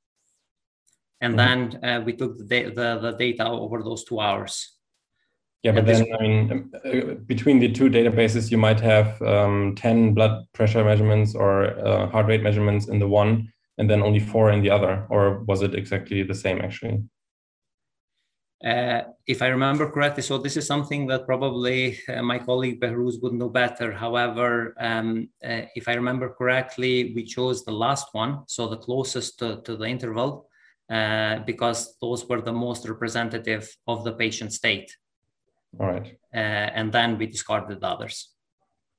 and 1.20 1.36
mm-hmm. 1.36 1.80
then 1.80 1.84
uh, 1.84 2.00
we 2.02 2.14
took 2.14 2.38
the, 2.38 2.70
the, 2.70 2.98
the 3.02 3.16
data 3.18 3.46
over 3.46 3.82
those 3.82 4.04
two 4.04 4.20
hours. 4.20 4.73
Yeah, 5.64 5.72
but 5.72 5.86
then 5.86 6.04
I 6.12 6.22
mean, 6.22 6.70
uh, 6.84 7.14
between 7.24 7.58
the 7.58 7.72
two 7.72 7.88
databases, 7.88 8.50
you 8.50 8.58
might 8.58 8.80
have 8.80 9.20
um, 9.22 9.74
ten 9.74 10.12
blood 10.12 10.44
pressure 10.52 10.84
measurements 10.84 11.34
or 11.34 11.54
uh, 11.80 12.06
heart 12.10 12.26
rate 12.26 12.42
measurements 12.42 12.88
in 12.88 12.98
the 12.98 13.08
one, 13.08 13.50
and 13.78 13.88
then 13.88 14.02
only 14.02 14.20
four 14.20 14.50
in 14.50 14.60
the 14.60 14.68
other, 14.68 15.06
or 15.08 15.42
was 15.44 15.62
it 15.62 15.74
exactly 15.74 16.22
the 16.22 16.34
same 16.34 16.60
actually? 16.60 17.02
Uh, 18.62 19.04
if 19.26 19.40
I 19.40 19.46
remember 19.46 19.90
correctly, 19.90 20.22
so 20.22 20.36
this 20.36 20.58
is 20.58 20.66
something 20.66 21.06
that 21.06 21.24
probably 21.24 21.98
uh, 22.08 22.22
my 22.22 22.38
colleague 22.38 22.80
Behruz 22.80 23.22
would 23.22 23.32
know 23.32 23.48
better. 23.48 23.90
However, 23.90 24.74
um, 24.78 25.30
uh, 25.42 25.62
if 25.74 25.88
I 25.88 25.94
remember 25.94 26.28
correctly, 26.28 27.14
we 27.14 27.24
chose 27.24 27.64
the 27.64 27.72
last 27.72 28.08
one, 28.12 28.42
so 28.48 28.68
the 28.68 28.76
closest 28.76 29.38
to, 29.38 29.62
to 29.62 29.76
the 29.76 29.86
interval, 29.86 30.48
uh, 30.90 31.38
because 31.46 31.96
those 32.02 32.26
were 32.28 32.42
the 32.42 32.52
most 32.52 32.86
representative 32.86 33.74
of 33.86 34.04
the 34.04 34.12
patient 34.12 34.52
state. 34.52 34.94
All 35.80 35.86
right. 35.86 36.16
Uh, 36.34 36.70
and 36.78 36.92
then 36.92 37.18
we 37.18 37.26
discarded 37.26 37.80
the 37.80 37.86
others. 37.86 38.30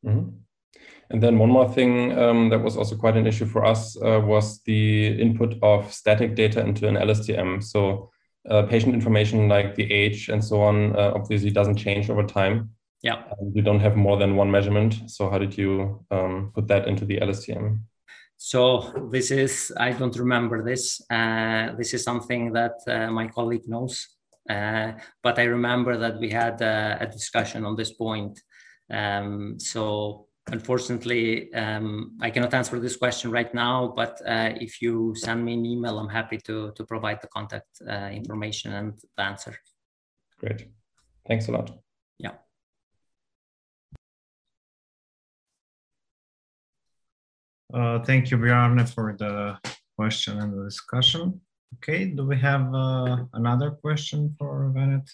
Mm-hmm. 0.06 0.30
And 1.12 1.22
then 1.22 1.38
one 1.38 1.50
more 1.50 1.70
thing 1.72 2.18
um, 2.18 2.50
that 2.50 2.60
was 2.60 2.78
also 2.78 2.96
quite 2.96 3.16
an 3.16 3.28
issue 3.28 3.46
for 3.46 3.64
us 3.64 3.96
uh, 4.02 4.20
was 4.24 4.62
the 4.64 5.20
input 5.22 5.56
of 5.62 5.94
static 5.94 6.36
data 6.36 6.62
into 6.62 6.88
an 6.88 6.96
LSTM. 6.96 7.64
So 7.64 8.10
uh, 8.50 8.64
patient 8.64 8.94
information 8.94 9.48
like 9.48 9.76
the 9.76 9.92
age 9.92 10.30
and 10.30 10.44
so 10.44 10.62
on 10.62 10.96
uh, 10.96 11.12
obviously 11.16 11.52
doesn't 11.52 11.78
change 11.78 12.10
over 12.10 12.24
time. 12.24 12.72
Yeah. 13.04 13.22
you 13.54 13.62
don't 13.62 13.82
have 13.82 13.96
more 13.96 14.18
than 14.18 14.36
one 14.36 14.50
measurement. 14.50 15.12
So 15.12 15.30
how 15.30 15.38
did 15.38 15.56
you 15.56 16.04
um, 16.10 16.52
put 16.56 16.68
that 16.70 16.88
into 16.88 17.06
the 17.06 17.20
LSTM? 17.20 17.82
So 18.38 19.10
this 19.12 19.30
is, 19.30 19.72
I 19.78 19.92
don't 19.92 20.18
remember 20.18 20.64
this. 20.64 21.02
Uh, 21.10 21.74
this 21.78 21.94
is 21.94 22.04
something 22.04 22.52
that 22.54 22.74
uh, 22.88 23.12
my 23.12 23.28
colleague 23.28 23.68
knows. 23.68 24.15
Uh, 24.50 24.94
but 25.24 25.40
I 25.40 25.44
remember 25.44 25.98
that 25.98 26.20
we 26.20 26.30
had 26.30 26.62
a, 26.62 26.98
a 27.02 27.08
discussion 27.08 27.66
on 27.66 27.76
this 27.76 27.94
point. 27.94 28.40
Um, 28.92 29.60
so 29.60 30.28
unfortunately, 30.52 31.54
um, 31.54 32.18
I 32.22 32.30
cannot 32.30 32.54
answer 32.54 32.80
this 32.80 32.96
question 32.96 33.32
right 33.32 33.54
now, 33.54 33.94
but 33.96 34.22
uh, 34.26 34.52
if 34.62 34.82
you 34.82 35.14
send 35.16 35.44
me 35.44 35.54
an 35.54 35.66
email, 35.66 35.98
I'm 35.98 36.10
happy 36.10 36.38
to, 36.38 36.72
to 36.76 36.86
provide 36.86 37.22
the 37.22 37.28
contact 37.28 37.82
uh, 37.90 38.10
information 38.12 38.74
and 38.74 38.94
the 39.18 39.24
answer. 39.24 39.56
Great. 40.40 40.68
Thanks 41.28 41.48
a 41.48 41.52
lot. 41.52 41.72
Yeah. 42.20 42.34
Uh, 47.74 48.00
thank 48.04 48.30
you, 48.30 48.38
Bjarne, 48.38 48.86
for 48.86 49.16
the 49.18 49.58
question 49.98 50.40
and 50.40 50.54
the 50.54 50.64
discussion. 50.66 51.42
Okay, 51.76 52.06
do 52.06 52.26
we 52.26 52.38
have 52.38 52.74
uh, 52.74 53.26
another 53.34 53.72
question 53.72 54.36
for 54.38 54.72
Venet? 54.76 55.08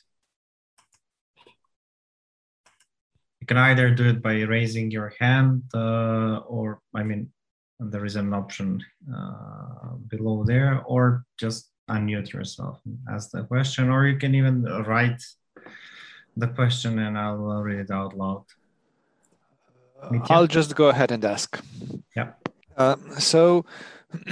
You 3.40 3.48
can 3.48 3.58
either 3.58 3.90
do 3.92 4.10
it 4.10 4.22
by 4.22 4.42
raising 4.42 4.92
your 4.92 5.14
hand 5.20 5.64
uh, 5.74 6.38
or, 6.48 6.80
I 6.94 7.04
mean, 7.04 7.32
there 7.80 8.06
is 8.06 8.16
an 8.16 8.34
option 8.34 8.84
uh, 9.14 9.96
below 10.08 10.44
there, 10.46 10.84
or 10.86 11.26
just 11.40 11.72
unmute 11.90 12.32
yourself 12.32 12.80
and 12.86 13.00
ask 13.10 13.32
the 13.32 13.44
question, 13.44 13.90
or 13.90 14.08
you 14.08 14.18
can 14.18 14.36
even 14.36 14.64
write 14.86 15.22
the 16.38 16.48
question 16.48 17.00
and 17.00 17.18
I'll 17.18 17.64
read 17.64 17.80
it 17.80 17.92
out 17.92 18.16
loud. 18.16 18.46
Mitya? 20.10 20.28
I'll 20.30 20.48
just 20.48 20.76
go 20.76 20.90
ahead 20.90 21.12
and 21.12 21.24
ask. 21.26 21.60
Yeah. 22.16 22.32
Uh, 22.78 22.96
so 23.20 23.66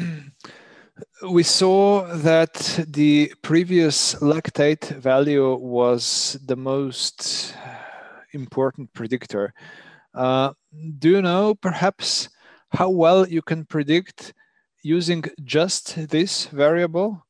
we 1.30 1.44
saw 1.44 2.08
that 2.16 2.86
the 2.88 3.34
previous 3.42 4.16
lactate 4.16 4.90
value 4.98 5.56
was 5.56 6.38
the 6.46 6.56
most 6.56 7.56
important 8.34 8.94
predictor. 8.94 9.54
Uh, 10.14 10.54
do 10.98 11.10
you 11.10 11.22
know 11.22 11.56
perhaps 11.56 12.30
how 12.72 12.90
well 12.90 13.28
you 13.28 13.42
can 13.42 13.66
predict 13.66 14.34
using 14.84 15.24
just 15.44 16.10
this 16.10 16.46
variable? 16.48 17.26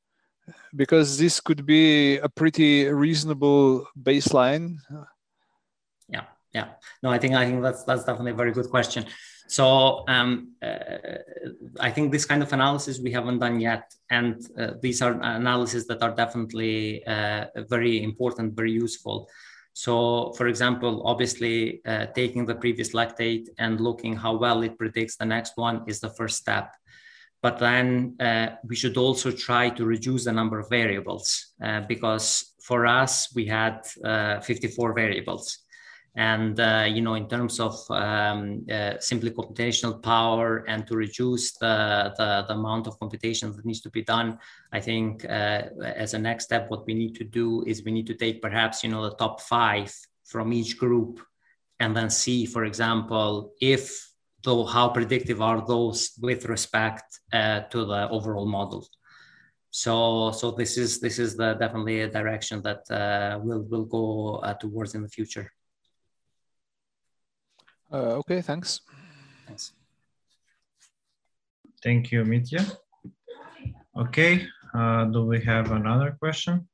Because 0.75 1.17
this 1.17 1.39
could 1.39 1.65
be 1.65 2.17
a 2.17 2.29
pretty 2.29 2.87
reasonable 2.87 3.87
baseline. 4.01 4.77
Yeah, 6.07 6.25
yeah. 6.53 6.67
No, 7.03 7.09
I 7.09 7.17
think 7.17 7.33
I 7.33 7.45
think 7.45 7.61
that's 7.61 7.83
that's 7.83 8.03
definitely 8.03 8.31
a 8.31 8.35
very 8.35 8.51
good 8.51 8.69
question. 8.69 9.05
So 9.49 10.03
um, 10.07 10.51
uh, 10.61 11.17
I 11.79 11.89
think 11.89 12.11
this 12.11 12.23
kind 12.23 12.43
of 12.43 12.53
analysis 12.53 12.99
we 12.99 13.11
haven't 13.11 13.39
done 13.39 13.59
yet, 13.59 13.91
and 14.11 14.35
uh, 14.59 14.73
these 14.79 15.01
are 15.01 15.13
analyses 15.23 15.87
that 15.87 16.03
are 16.03 16.15
definitely 16.15 17.03
uh, 17.07 17.45
very 17.67 18.03
important, 18.03 18.55
very 18.55 18.71
useful. 18.71 19.27
So, 19.73 20.33
for 20.33 20.47
example, 20.47 21.01
obviously, 21.03 21.81
uh, 21.83 22.05
taking 22.13 22.45
the 22.45 22.53
previous 22.53 22.91
lactate 22.93 23.47
and 23.57 23.81
looking 23.81 24.15
how 24.15 24.37
well 24.37 24.61
it 24.61 24.77
predicts 24.77 25.15
the 25.15 25.25
next 25.25 25.53
one 25.55 25.81
is 25.87 25.99
the 25.99 26.11
first 26.11 26.37
step. 26.37 26.75
But 27.41 27.57
then 27.57 28.17
uh, 28.19 28.49
we 28.67 28.75
should 28.75 28.97
also 28.97 29.31
try 29.31 29.69
to 29.71 29.83
reduce 29.83 30.25
the 30.25 30.31
number 30.31 30.59
of 30.59 30.69
variables 30.69 31.53
uh, 31.63 31.81
because 31.87 32.53
for 32.61 32.85
us, 32.85 33.33
we 33.33 33.47
had 33.47 33.81
54 34.43 34.93
variables 34.93 35.57
and 36.15 36.59
uh, 36.59 36.85
you 36.87 37.01
know 37.01 37.15
in 37.15 37.27
terms 37.27 37.59
of 37.59 37.73
um, 37.91 38.65
uh, 38.71 38.93
simply 38.99 39.31
computational 39.31 40.01
power 40.01 40.65
and 40.67 40.87
to 40.87 40.95
reduce 40.95 41.57
the, 41.57 42.13
the, 42.17 42.45
the, 42.47 42.53
amount 42.53 42.87
of 42.87 42.99
computation 42.99 43.51
that 43.55 43.65
needs 43.65 43.81
to 43.81 43.89
be 43.89 44.03
done 44.03 44.37
i 44.73 44.79
think 44.79 45.23
uh, 45.25 45.63
as 45.95 46.13
a 46.13 46.19
next 46.19 46.45
step 46.45 46.69
what 46.69 46.85
we 46.87 46.93
need 46.93 47.15
to 47.15 47.23
do 47.23 47.63
is 47.67 47.83
we 47.83 47.91
need 47.91 48.07
to 48.07 48.15
take 48.15 48.41
perhaps 48.41 48.83
you 48.83 48.89
know 48.89 49.03
the 49.07 49.15
top 49.15 49.39
five 49.41 49.93
from 50.25 50.51
each 50.51 50.77
group 50.77 51.21
and 51.79 51.95
then 51.95 52.09
see 52.09 52.45
for 52.45 52.65
example 52.65 53.53
if 53.61 54.09
though 54.43 54.65
how 54.65 54.89
predictive 54.89 55.41
are 55.41 55.65
those 55.65 56.11
with 56.21 56.45
respect 56.45 57.19
uh, 57.33 57.61
to 57.71 57.85
the 57.85 58.09
overall 58.09 58.45
model. 58.47 58.87
So 59.71 60.31
so 60.31 60.51
this 60.51 60.77
is 60.77 60.99
this 60.99 61.19
is 61.19 61.35
the 61.35 61.53
definitely 61.53 62.01
a 62.01 62.09
direction 62.09 62.61
that 62.63 62.89
uh, 62.89 63.39
we'll 63.41 63.63
will 63.63 63.85
go 63.85 64.35
uh, 64.37 64.53
towards 64.55 64.95
in 64.95 65.03
the 65.03 65.09
future 65.09 65.51
uh, 67.91 68.19
okay, 68.21 68.41
thanks. 68.41 68.81
Thanks. 69.47 69.73
Thank 71.83 72.11
you, 72.11 72.25
Mitya. 72.25 72.65
Okay, 73.97 74.47
uh, 74.73 75.05
do 75.05 75.25
we 75.25 75.41
have 75.41 75.71
another 75.71 76.15
question? 76.19 76.67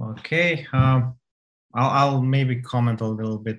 Okay, 0.00 0.66
um, 0.72 1.14
I'll, 1.74 1.90
I'll, 1.90 2.22
maybe 2.22 2.62
comment 2.62 3.02
a 3.02 3.06
little 3.06 3.38
bit. 3.38 3.58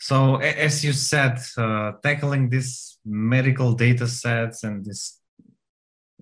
So 0.00 0.36
as 0.36 0.84
you 0.84 0.92
said, 0.92 1.38
uh, 1.56 1.92
tackling 2.02 2.48
these 2.48 2.98
medical 3.04 3.74
data 3.74 4.06
sets 4.06 4.64
and 4.64 4.84
this 4.84 5.20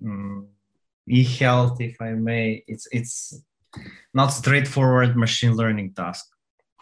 um, 0.03 0.47
e-health, 1.07 1.79
if 1.79 2.01
I 2.01 2.11
may, 2.11 2.63
it's 2.67 2.87
it's 2.91 3.41
not 4.13 4.27
straightforward 4.27 5.15
machine 5.15 5.53
learning 5.53 5.93
task. 5.93 6.25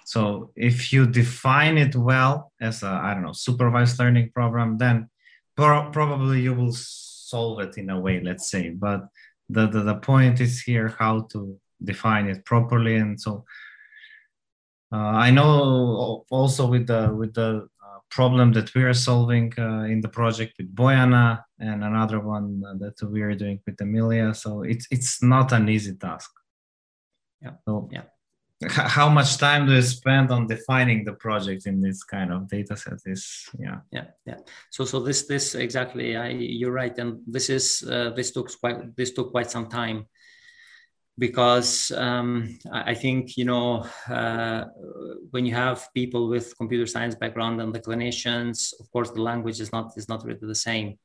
So 0.05 0.51
if 0.55 0.93
you 0.93 1.05
define 1.05 1.78
it 1.78 1.95
well 1.95 2.51
as 2.59 2.82
a 2.82 2.88
I 2.88 3.13
don't 3.13 3.23
know 3.23 3.34
supervised 3.34 3.99
learning 3.99 4.32
program, 4.34 4.78
then 4.78 5.09
pro 5.55 5.91
probably 5.91 6.41
you 6.41 6.53
will 6.55 6.73
solve 6.73 7.59
it 7.59 7.78
in 7.78 7.89
a 7.89 7.99
way. 7.99 8.19
Let's 8.19 8.49
say, 8.49 8.69
but 8.69 9.09
the, 9.49 9.67
the 9.67 9.84
the 9.84 9.95
point 9.95 10.41
is 10.41 10.61
here 10.61 10.95
how 10.97 11.21
to 11.34 11.59
define 11.86 12.27
it 12.27 12.43
properly 12.45 12.95
and 12.95 13.19
so 13.19 13.45
uh, 14.93 15.15
i 15.27 15.29
know 15.31 16.25
also 16.29 16.67
with 16.67 16.88
the 16.88 17.13
with 17.15 17.33
the 17.33 17.67
uh, 17.86 17.99
problem 18.09 18.53
that 18.53 18.73
we 18.73 18.83
are 18.83 18.93
solving 18.93 19.53
uh, 19.57 19.83
in 19.83 20.01
the 20.01 20.09
project 20.09 20.53
with 20.57 20.73
Boyana 20.75 21.43
and 21.59 21.83
another 21.83 22.19
one 22.19 22.61
that 22.79 22.97
we 23.09 23.21
are 23.21 23.36
doing 23.36 23.59
with 23.65 23.79
Emilia. 23.81 24.33
So 24.33 24.63
it's 24.63 24.88
it's 24.91 25.21
not 25.21 25.51
an 25.51 25.69
easy 25.69 25.95
task. 25.95 26.31
Yeah. 27.41 27.55
So 27.65 27.89
yeah. 27.91 28.03
How 28.69 29.09
much 29.09 29.38
time 29.38 29.67
do 29.67 29.73
you 29.73 29.81
spend 29.81 30.31
on 30.31 30.47
defining 30.47 31.03
the 31.03 31.13
project 31.13 31.67
in 31.67 31.81
this 31.81 32.03
kind 32.03 32.31
of 32.31 32.47
data 32.47 32.77
set? 32.77 32.99
Is 33.05 33.49
yeah. 33.59 33.79
Yeah, 33.91 34.05
yeah. 34.25 34.38
So 34.71 34.86
so 34.86 34.99
this 35.01 35.27
this 35.27 35.55
exactly. 35.55 36.15
I 36.15 36.29
you're 36.29 36.71
right, 36.71 36.97
and 36.97 37.19
this 37.27 37.49
is 37.49 37.83
uh, 37.83 38.11
this 38.15 38.31
took 38.31 38.49
quite 38.59 38.95
this 38.95 39.11
took 39.11 39.31
quite 39.31 39.51
some 39.51 39.67
time 39.67 40.07
because 41.18 41.91
um, 41.91 42.57
I 42.72 42.93
think 42.93 43.38
you 43.38 43.45
know 43.45 43.88
uh, 44.09 44.66
when 45.32 45.45
you 45.45 45.53
have 45.53 45.88
people 45.93 46.28
with 46.28 46.57
computer 46.57 46.86
science 46.86 47.16
background 47.16 47.61
and 47.61 47.74
the 47.74 47.80
clinicians, 47.80 48.74
of 48.80 48.91
course, 48.91 49.11
the 49.11 49.22
language 49.22 49.59
is 49.59 49.72
not 49.72 49.93
is 49.97 50.09
not 50.09 50.26
really 50.26 50.39
the 50.41 50.55
same. 50.55 50.97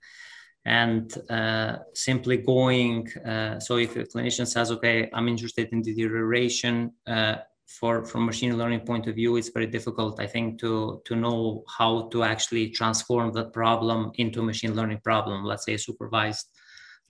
And 0.67 1.17
uh, 1.31 1.79
simply 1.95 2.37
going, 2.37 3.09
uh, 3.25 3.61
so 3.61 3.79
if 3.79 3.97
a 3.97 4.05
clinician 4.05 4.47
says, 4.47 4.71
"Okay, 4.73 5.09
I'm 5.15 5.29
interested 5.29 5.69
in 5.73 5.83
deterioration," 5.83 6.93
uh, 7.07 7.37
for 7.67 8.05
from 8.05 8.27
machine 8.27 8.59
learning 8.59 8.81
point 8.81 9.07
of 9.07 9.15
view, 9.15 9.37
it's 9.37 9.51
very 9.51 9.67
difficult, 9.67 10.21
I 10.21 10.27
think, 10.27 10.59
to 10.61 11.01
to 11.05 11.15
know 11.15 11.65
how 11.79 12.09
to 12.09 12.25
actually 12.25 12.71
transform 12.71 13.33
that 13.35 13.53
problem 13.53 14.11
into 14.17 14.41
a 14.41 14.45
machine 14.45 14.75
learning 14.75 15.01
problem. 15.05 15.45
Let's 15.45 15.65
say 15.65 15.75
a 15.75 15.79
supervised 15.79 16.49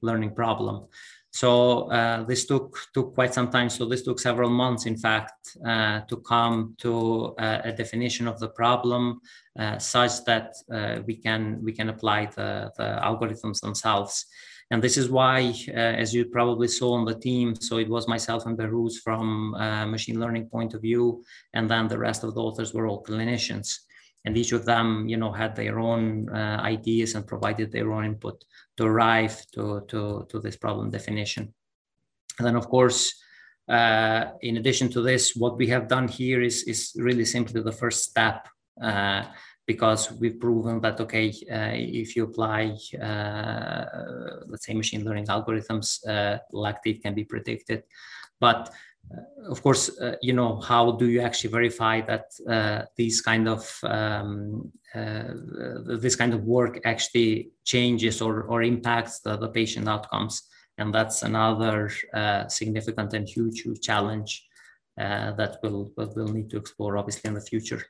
learning 0.03 0.34
problem. 0.34 0.86
So 1.32 1.90
uh, 1.90 2.24
this 2.24 2.44
took 2.46 2.76
took 2.92 3.14
quite 3.14 3.32
some 3.34 3.50
time. 3.50 3.70
So 3.70 3.86
this 3.86 4.02
took 4.02 4.18
several 4.18 4.50
months, 4.50 4.86
in 4.86 4.96
fact, 4.96 5.56
uh, 5.64 6.00
to 6.00 6.16
come 6.18 6.74
to 6.78 7.34
uh, 7.38 7.60
a 7.64 7.72
definition 7.72 8.26
of 8.26 8.40
the 8.40 8.48
problem, 8.48 9.20
uh, 9.58 9.78
such 9.78 10.24
that 10.24 10.54
uh, 10.72 11.02
we 11.06 11.16
can 11.16 11.62
we 11.62 11.72
can 11.72 11.88
apply 11.88 12.26
the, 12.26 12.72
the 12.76 12.98
algorithms 13.02 13.60
themselves. 13.60 14.26
And 14.72 14.82
this 14.82 14.96
is 14.96 15.08
why, 15.08 15.52
uh, 15.68 15.72
as 16.02 16.14
you 16.14 16.24
probably 16.26 16.68
saw 16.68 16.92
on 16.94 17.04
the 17.04 17.18
team, 17.18 17.56
so 17.56 17.78
it 17.78 17.88
was 17.88 18.06
myself 18.06 18.46
and 18.46 18.56
Behrooz 18.56 18.98
from 19.02 19.50
machine 19.90 20.20
learning 20.20 20.46
point 20.48 20.74
of 20.74 20.82
view, 20.82 21.24
and 21.54 21.68
then 21.68 21.88
the 21.88 21.98
rest 21.98 22.22
of 22.24 22.34
the 22.34 22.40
authors 22.40 22.72
were 22.72 22.86
all 22.86 23.04
clinicians 23.04 23.78
and 24.24 24.36
each 24.36 24.52
of 24.52 24.64
them 24.64 25.08
you 25.08 25.16
know 25.16 25.32
had 25.32 25.56
their 25.56 25.78
own 25.78 26.28
uh, 26.28 26.60
ideas 26.62 27.14
and 27.14 27.26
provided 27.26 27.72
their 27.72 27.92
own 27.92 28.04
input 28.04 28.44
to 28.80 28.86
arrive 28.86 29.36
to, 29.52 29.84
to, 29.88 30.26
to 30.30 30.40
this 30.40 30.56
problem 30.56 30.90
definition. 30.90 31.52
And 32.38 32.46
then 32.46 32.56
of 32.56 32.66
course 32.68 33.14
uh, 33.68 34.32
in 34.40 34.56
addition 34.56 34.88
to 34.90 35.02
this 35.02 35.36
what 35.36 35.58
we 35.58 35.66
have 35.68 35.86
done 35.86 36.08
here 36.08 36.40
is, 36.40 36.62
is 36.64 36.92
really 36.96 37.26
simply 37.26 37.60
the 37.60 37.72
first 37.72 38.04
step 38.04 38.48
uh, 38.82 39.24
because 39.66 40.10
we've 40.12 40.40
proven 40.40 40.80
that 40.80 40.98
okay 40.98 41.28
uh, 41.52 41.76
if 42.00 42.16
you 42.16 42.24
apply 42.24 42.74
uh, 43.00 43.84
let's 44.46 44.64
say 44.64 44.72
machine 44.72 45.04
learning 45.04 45.26
algorithms 45.26 46.00
uh, 46.08 46.38
lactate 46.52 47.02
can 47.02 47.14
be 47.14 47.24
predicted. 47.24 47.82
But 48.40 48.72
of 49.48 49.62
course, 49.62 49.98
uh, 49.98 50.16
you 50.22 50.32
know, 50.32 50.61
how 50.61 50.92
do 50.92 51.07
you 51.09 51.20
actually 51.20 51.51
verify 51.51 52.01
that 52.03 52.26
uh, 52.48 52.86
these 52.96 53.20
kind 53.20 53.48
of 53.48 53.78
um, 53.82 54.70
uh, 54.94 55.32
this 55.98 56.16
kind 56.16 56.34
of 56.34 56.44
work 56.44 56.80
actually 56.84 57.51
changes 57.64 58.20
or, 58.20 58.42
or 58.42 58.62
impacts 58.62 59.20
the, 59.20 59.36
the 59.36 59.48
patient 59.48 59.88
outcomes? 59.88 60.42
And 60.78 60.94
that's 60.94 61.22
another 61.22 61.90
significant 62.48 63.12
and 63.12 63.28
huge, 63.28 63.61
huge 63.61 63.80
challenge 63.80 64.46
uh, 64.98 65.32
that 65.32 65.59
we'll, 65.62 65.90
we'll 65.96 66.28
need 66.28 66.51
to 66.51 66.57
explore, 66.57 66.96
obviously, 66.96 67.28
in 67.28 67.34
the 67.34 67.40
future. 67.40 67.82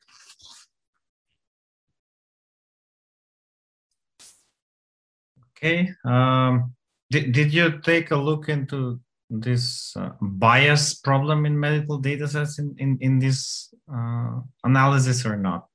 Okay. 5.57 5.91
Um, 6.05 6.75
did, 7.11 7.33
did 7.33 7.53
you 7.53 7.81
take 7.81 8.13
a 8.13 8.17
look 8.17 8.49
into 8.49 9.01
this 9.31 9.97
uh, 9.97 10.11
bias 10.21 10.95
problem 10.95 11.47
in 11.47 11.59
medical 11.59 11.99
data 11.99 12.27
sets 12.27 12.59
in, 12.59 12.75
in, 12.79 12.99
in 13.01 13.19
this 13.19 13.73
uh, 13.93 14.41
analysis 14.65 15.25
or 15.25 15.37
not? 15.37 15.67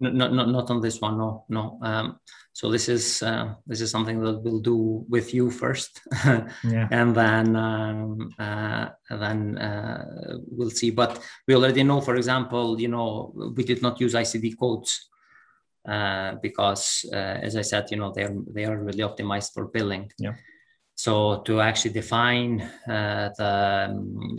No, 0.00 0.10
not, 0.10 0.48
not 0.48 0.70
on 0.70 0.80
this 0.80 1.00
one, 1.00 1.16
no, 1.16 1.44
no. 1.48 1.78
Um, 1.80 2.18
so 2.52 2.70
this 2.70 2.88
is 2.88 3.22
uh, 3.22 3.54
this 3.66 3.80
is 3.80 3.90
something 3.90 4.20
that 4.20 4.40
we'll 4.42 4.60
do 4.60 5.04
with 5.08 5.34
you 5.34 5.50
first, 5.50 6.00
yeah. 6.24 6.88
and 6.90 7.14
then 7.14 7.56
um, 7.56 8.30
uh, 8.38 8.90
then 9.10 9.58
uh, 9.58 10.38
we'll 10.48 10.70
see. 10.70 10.90
But 10.90 11.20
we 11.48 11.56
already 11.56 11.82
know, 11.82 12.00
for 12.00 12.14
example, 12.14 12.80
you 12.80 12.88
know, 12.88 13.32
we 13.56 13.64
did 13.64 13.82
not 13.82 14.00
use 14.00 14.14
ICD 14.14 14.56
codes 14.56 15.10
uh, 15.88 16.36
because, 16.42 17.04
uh, 17.12 17.16
as 17.42 17.56
I 17.56 17.62
said, 17.62 17.90
you 17.90 17.96
know, 17.96 18.12
they 18.12 18.22
are 18.22 18.36
they 18.46 18.64
are 18.64 18.78
really 18.78 19.02
optimized 19.02 19.52
for 19.52 19.66
billing. 19.66 20.12
Yeah. 20.18 20.34
So 20.96 21.42
to 21.42 21.60
actually 21.60 21.92
define 21.92 22.60
uh, 22.88 23.30
the 23.36 23.86
um, 23.90 24.38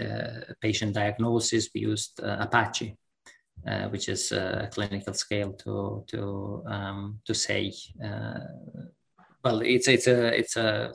patient 0.61 0.93
diagnosis, 0.93 1.69
we 1.73 1.81
used 1.81 2.19
Apache. 2.23 2.97
Uh, 3.67 3.89
which 3.89 4.09
is 4.09 4.31
a 4.31 4.69
clinical 4.71 5.11
scale 5.11 5.51
to 5.53 6.03
to 6.05 6.61
um, 6.67 7.19
to 7.25 7.33
say 7.33 7.73
uh, 8.03 8.37
well 9.43 9.61
it's 9.61 9.87
it's 9.87 10.05
a 10.05 10.37
it's 10.37 10.55
a 10.55 10.93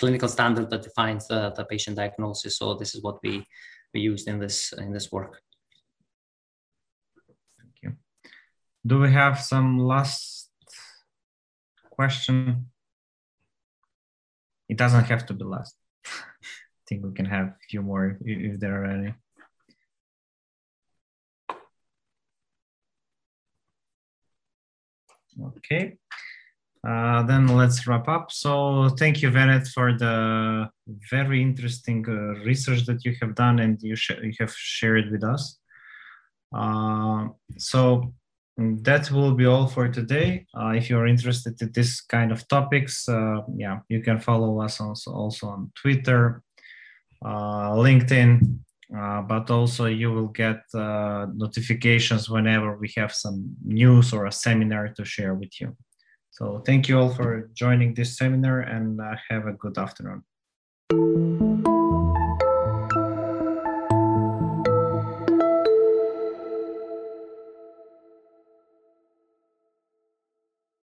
clinical 0.00 0.26
standard 0.26 0.70
that 0.70 0.82
defines 0.82 1.28
the, 1.28 1.50
the 1.50 1.64
patient 1.66 1.96
diagnosis. 1.96 2.56
So 2.56 2.72
this 2.72 2.94
is 2.94 3.02
what 3.02 3.18
we 3.22 3.44
we 3.92 4.00
used 4.00 4.28
in 4.28 4.38
this 4.38 4.72
in 4.72 4.94
this 4.94 5.12
work. 5.12 5.42
Thank 7.58 7.74
you. 7.82 7.96
Do 8.86 8.98
we 9.00 9.12
have 9.12 9.38
some 9.38 9.78
last 9.78 10.50
question 11.90 12.70
it 14.68 14.76
doesn't 14.76 15.04
have 15.04 15.24
to 15.26 15.34
be 15.34 15.44
last 15.44 15.76
i 16.06 16.82
think 16.88 17.04
we 17.04 17.12
can 17.12 17.26
have 17.26 17.46
a 17.46 17.66
few 17.70 17.82
more 17.82 18.18
if, 18.24 18.54
if 18.54 18.60
there 18.60 18.82
are 18.82 18.86
any 18.86 19.14
Okay. 25.58 25.96
Uh, 26.86 27.22
then 27.24 27.48
let's 27.48 27.86
wrap 27.86 28.08
up. 28.08 28.30
So 28.30 28.88
thank 28.90 29.20
you, 29.20 29.30
Venet, 29.30 29.66
for 29.68 29.92
the 29.92 30.68
very 31.10 31.42
interesting 31.42 32.04
uh, 32.08 32.44
research 32.44 32.86
that 32.86 33.04
you 33.04 33.14
have 33.20 33.34
done 33.34 33.58
and 33.58 33.78
you, 33.82 33.96
you 34.22 34.32
have 34.38 34.52
shared 34.52 35.10
with 35.10 35.24
us. 35.24 35.58
Uh, 36.54 37.28
so 37.58 38.14
that 38.58 39.10
will 39.10 39.32
be 39.32 39.44
all 39.44 39.66
for 39.66 39.88
today. 39.88 40.46
Uh, 40.58 40.70
if 40.70 40.88
you're 40.88 41.06
interested 41.06 41.60
in 41.60 41.70
this 41.72 42.00
kind 42.00 42.32
of 42.32 42.48
topics, 42.48 43.08
uh, 43.08 43.40
yeah, 43.54 43.80
you 43.88 44.02
can 44.02 44.18
follow 44.18 44.60
us 44.60 44.80
also, 44.80 45.12
also 45.12 45.48
on 45.48 45.70
Twitter, 45.74 46.42
uh, 47.24 47.72
LinkedIn, 47.72 48.58
uh, 48.96 49.20
but 49.22 49.50
also 49.50 49.86
you 49.86 50.10
will 50.10 50.28
get 50.28 50.62
uh, 50.74 51.26
notifications 51.34 52.30
whenever 52.30 52.76
we 52.78 52.90
have 52.96 53.12
some 53.12 53.56
news 53.64 54.12
or 54.12 54.26
a 54.26 54.32
seminar 54.32 54.88
to 54.88 55.04
share 55.04 55.34
with 55.34 55.60
you. 55.60 55.76
So 56.30 56.62
thank 56.64 56.88
you 56.88 56.98
all 56.98 57.10
for 57.10 57.50
joining 57.54 57.94
this 57.94 58.16
seminar 58.16 58.60
and 58.60 59.00
uh, 59.00 59.16
have 59.28 59.46
a 59.46 59.52
good 59.52 59.76
afternoon. 59.78 60.22